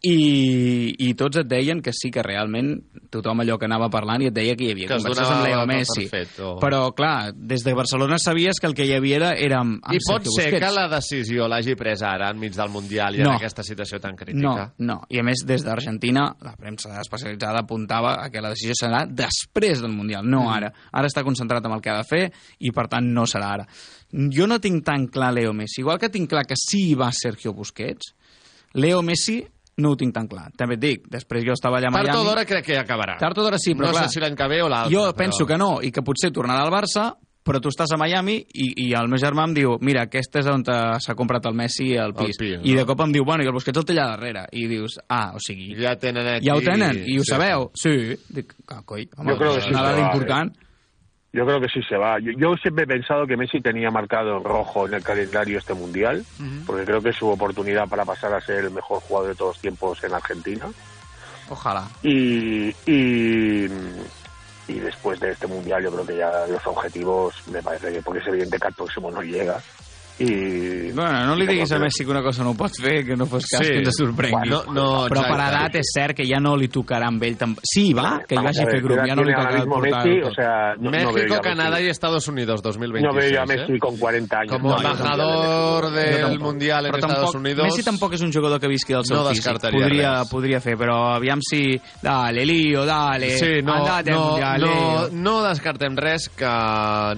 [0.00, 2.76] i, i tots et deien que sí que realment
[3.10, 5.44] tothom allò que anava parlant i et deia que hi havia Que es converses amb
[5.46, 6.04] Leo Messi.
[6.06, 9.58] fet, o- Però, clar, des de Barcelona sabies que el que hi havia era, era
[9.60, 10.60] amb, amb I pot ser Busquets.
[10.60, 13.30] que la decisió l'hagi pres ara, enmig del Mundial, i No.
[13.30, 14.72] en aquesta situació tan No, crítica?
[14.78, 15.00] no.
[15.08, 19.82] I a més, des d'Argentina, la premsa especialitzada apuntava a que la decisió serà després
[19.82, 20.48] del Mundial, no Mm.
[20.52, 20.72] ara.
[20.92, 23.66] Ara està concentrat en el que ha de fer i, per tant, no serà ara.
[24.12, 25.80] Jo no tinc tan clar Leo Messi.
[25.80, 28.14] Igual que tinc clar que sí hi va Sergio Busquets,
[28.74, 29.44] Leo Messi
[29.78, 30.48] no ho tinc tan clar.
[30.58, 32.18] També et dic, després jo estava allà a Tard Miami...
[32.20, 33.16] o d'hora crec que acabarà.
[33.18, 34.08] Tard o d'hora sí, però no clar...
[34.08, 34.94] sé si l'any que ve o l'altre.
[34.94, 37.12] Jo però- penso que no, i que potser tornarà al Barça,
[37.48, 40.46] però tu estàs a Miami i, i el meu germà em diu mira, aquest és
[40.52, 42.36] on eh, s'ha comprat el Messi al pis.
[42.36, 42.80] pis, I no?
[42.82, 44.42] de cop em diu, bueno, i el Busquets el té allà darrere.
[44.52, 45.70] I dius, ah, o sigui...
[45.80, 46.44] Ja tenen aquí...
[46.50, 47.30] Ja ho tenen, i ho Sí.
[47.32, 47.70] sabeu?
[47.74, 47.94] Sí.
[48.28, 50.52] Dic, ah, coi, home, Yo creo que és sí una dada important.
[50.52, 50.67] eh.
[51.38, 52.18] Yo creo que sí se va.
[52.18, 55.72] Yo, yo siempre he pensado que Messi tenía marcado en rojo en el calendario este
[55.72, 56.26] mundial,
[56.66, 59.54] porque creo que es su oportunidad para pasar a ser el mejor jugador de todos
[59.54, 60.66] los tiempos en Argentina.
[61.48, 61.86] Ojalá.
[62.02, 63.68] Y, y,
[64.66, 68.18] y después de este mundial, yo creo que ya los objetivos me parece que, porque
[68.18, 69.62] es evidente que al próximo no llega.
[70.20, 70.90] I...
[70.92, 73.26] Bueno, no li diguis a Messi que una cosa no ho pot fer, que no
[73.26, 73.72] fos cas Sí.
[73.72, 74.48] que ens sorprengui.
[74.50, 77.62] No, no, Però per edat és cert que ja no li tocarà amb ell tampoc.
[77.64, 80.22] Sí, va, que hi vagi a fer grup, ¿qué ja no li tocarà portar Messi?
[80.22, 83.04] O sea, no- no México, a Canadá y Estados Unidos 2026.
[83.14, 83.46] No veo yo a ¿eh?
[83.58, 84.52] Messi con 40 años.
[84.52, 86.40] Como No, embajador Jo del tampoc.
[86.42, 87.64] Mundial en Però Estados tampoc, Unidos.
[87.64, 89.46] Messi tampoc és un jugador que visqui del seu No físic.
[89.70, 90.28] Podria, res.
[90.30, 91.80] podria fer, però aviam si...
[92.02, 93.30] Dale, lío, dale.
[93.38, 95.08] Sí, no, andate al no, Mundial, no, lío.
[95.12, 96.50] no descartem res que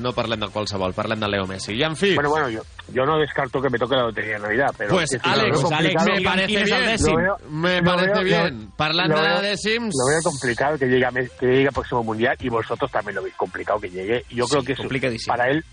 [0.00, 1.74] no parlem de qualsevol, parlem de Leo Messi.
[1.74, 2.60] I en fi, Bueno, bueno, yo,
[2.92, 4.90] yo no descarto que me toque la lotería de Navidad, pero...
[4.90, 6.90] pues es que Alex, veo Alex, me parece ¿Quién es el bien.
[6.90, 7.18] décimo?
[7.18, 8.60] Lo veo- Me parece veo- bien.
[8.64, 9.94] lo- Parlant lo de veo- décims...
[9.98, 11.06] Lo veo complicado que llegue,
[11.38, 14.24] que llegue al próximo Mundial y vosotros también lo veis complicado que llegue.
[14.30, 15.34] Yo Sí, creo que es- complicadísimo.
[15.36, 15.64] para él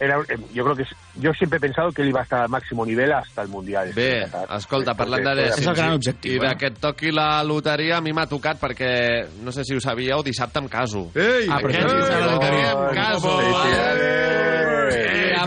[0.00, 2.42] era, eh, yo creo que es- yo siempre he pensado que él iba a estar
[2.42, 3.92] al máximo nivel hasta el Mundial.
[3.94, 6.56] Bé, escolta, parlant de dècims És el gran i- objectiu, i de eh?
[6.58, 10.20] que et toqui la loteria, a mi m'ha tocat perquè, no sé si ho sabíeu,
[10.24, 11.12] dissabte em caso.
[11.14, 11.46] Ei!
[11.48, 12.72] Ah, però Aquest és dissabte la loteria.
[12.72, 13.40] em caso.
[13.40, 14.23] Eh,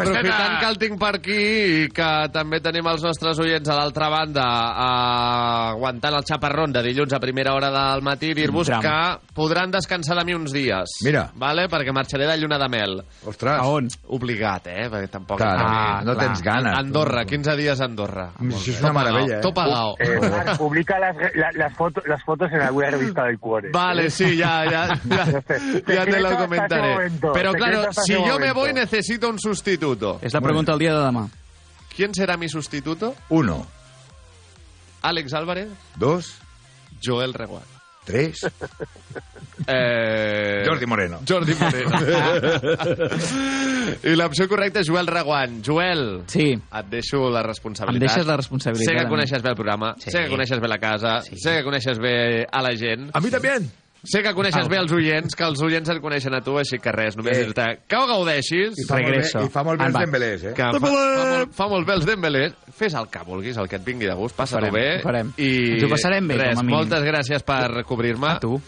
[0.07, 4.09] aprofitant que el tinc per aquí i que també tenim els nostres oients a l'altra
[4.09, 8.97] banda eh, aguantant el xaparrón de dilluns a primera hora del matí, dir-vos que
[9.33, 10.97] podran descansar de mi uns dies.
[11.05, 11.27] Mira.
[11.35, 11.67] Vale?
[11.69, 12.97] Perquè marxaré de lluna de mel.
[13.25, 13.57] Ostres.
[13.59, 13.87] A on?
[14.15, 14.87] Obligat, eh?
[14.89, 15.37] Perquè tampoc...
[15.41, 16.27] Claro, Ah, no clar.
[16.27, 16.77] tens ganes.
[16.77, 18.27] Andorra, 15 dies a Andorra.
[18.39, 19.41] Això és una meravella, eh?
[19.43, 19.95] Tot pagado.
[19.99, 23.69] Eh, Marc, publica las, la- las, fotos, las fotos en alguna revista del Cuore.
[23.73, 25.25] Vale, sí, ya, ya, ya,
[25.87, 27.11] ya te lo comentaré.
[27.33, 29.96] Pero claro, si yo me voy necesito un sustituto.
[30.21, 31.27] És la pregunta del dia de demà.
[31.95, 33.15] ¿Quién será mi sustituto?
[33.29, 33.65] Uno,
[35.01, 36.35] Alex Álvarez, dos,
[37.03, 37.65] Joel Reguant.
[38.05, 38.45] tres.
[39.69, 40.63] Eh...
[40.65, 41.19] Jordi Moreno.
[41.27, 41.89] Jordi Moreno.
[44.07, 45.57] I l'opció correcta és Joel Reguant.
[45.65, 46.51] Joel, Sí.
[46.53, 48.01] et deixo la responsabilitat.
[48.01, 49.09] Em deixes la responsabilitat Sé que mi.
[49.09, 50.11] coneixes bé el programa, Sí.
[50.11, 51.35] sé que coneixes bé la casa, Sí.
[51.37, 53.57] sé que coneixes bé a la gent, A mi també.
[54.03, 54.69] Sé que coneixes Au.
[54.69, 57.43] bé els oients, que els oients et coneixen a tu, així que res, només Eh.
[57.45, 59.43] dir-te que ho gaudeixis, I fa, molt bé, Regreso.
[59.45, 59.99] I fa molt bé En els.
[60.05, 60.53] Dembélés, eh?
[60.53, 63.75] que fa, fa, molt, fa molt bé els Dembélés, fes el que vulguis, el que
[63.77, 64.97] et vingui de gust, passa-t'ho bé.
[64.99, 65.33] ho farem.
[65.37, 66.75] I Ens ho passarem bé, res, com a mínim.
[66.77, 68.27] moltes gràcies per cobrir-me.
[68.27, 68.61] A tu.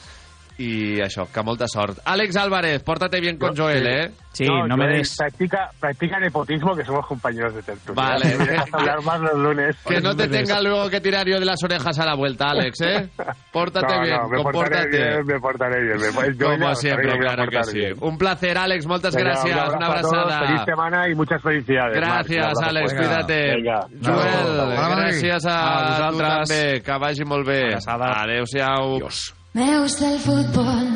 [0.59, 2.01] I això, que molta sort.
[2.03, 4.11] Àlex Álvarez, pórtate bien con Joel, eh?
[4.33, 5.15] Sí, no, me Joel, des...
[5.17, 7.95] Practica, practica nepotismo, que somos compañeros de tertulia.
[7.95, 8.35] Vale.
[8.37, 9.75] Me hablar más los lunes.
[9.87, 12.81] Que no te tenga luego que tirar yo de las orejas a la vuelta, Alex,
[12.81, 13.09] ¿eh?
[13.53, 15.97] Pórtate No, bien, no, me portaré bien, me portaré bien.
[15.97, 17.77] Me, Como ya siempre, me claro que sí.
[17.79, 17.93] bien.
[18.01, 19.69] Un placer, Alex, muchas Venga, gracias.
[19.69, 20.47] un Una abrazo a todos, abrazada.
[20.47, 21.99] Feliz semana y muchas felicidades.
[21.99, 22.27] Marc.
[22.27, 23.07] Gràcies, abrazo Àlex, fuerte.
[23.07, 23.55] cuídate.
[23.55, 23.79] Vinga.
[24.03, 26.49] Joel, Hola, gràcies a, A vosaltres.
[26.49, 26.81] també.
[26.83, 27.61] Que vagi molt bé.
[27.87, 28.99] Adéu-siau.
[28.99, 29.38] Me
[29.81, 30.87] gusta el fútbol,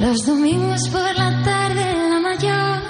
[0.00, 1.57] los domingos por la tarde.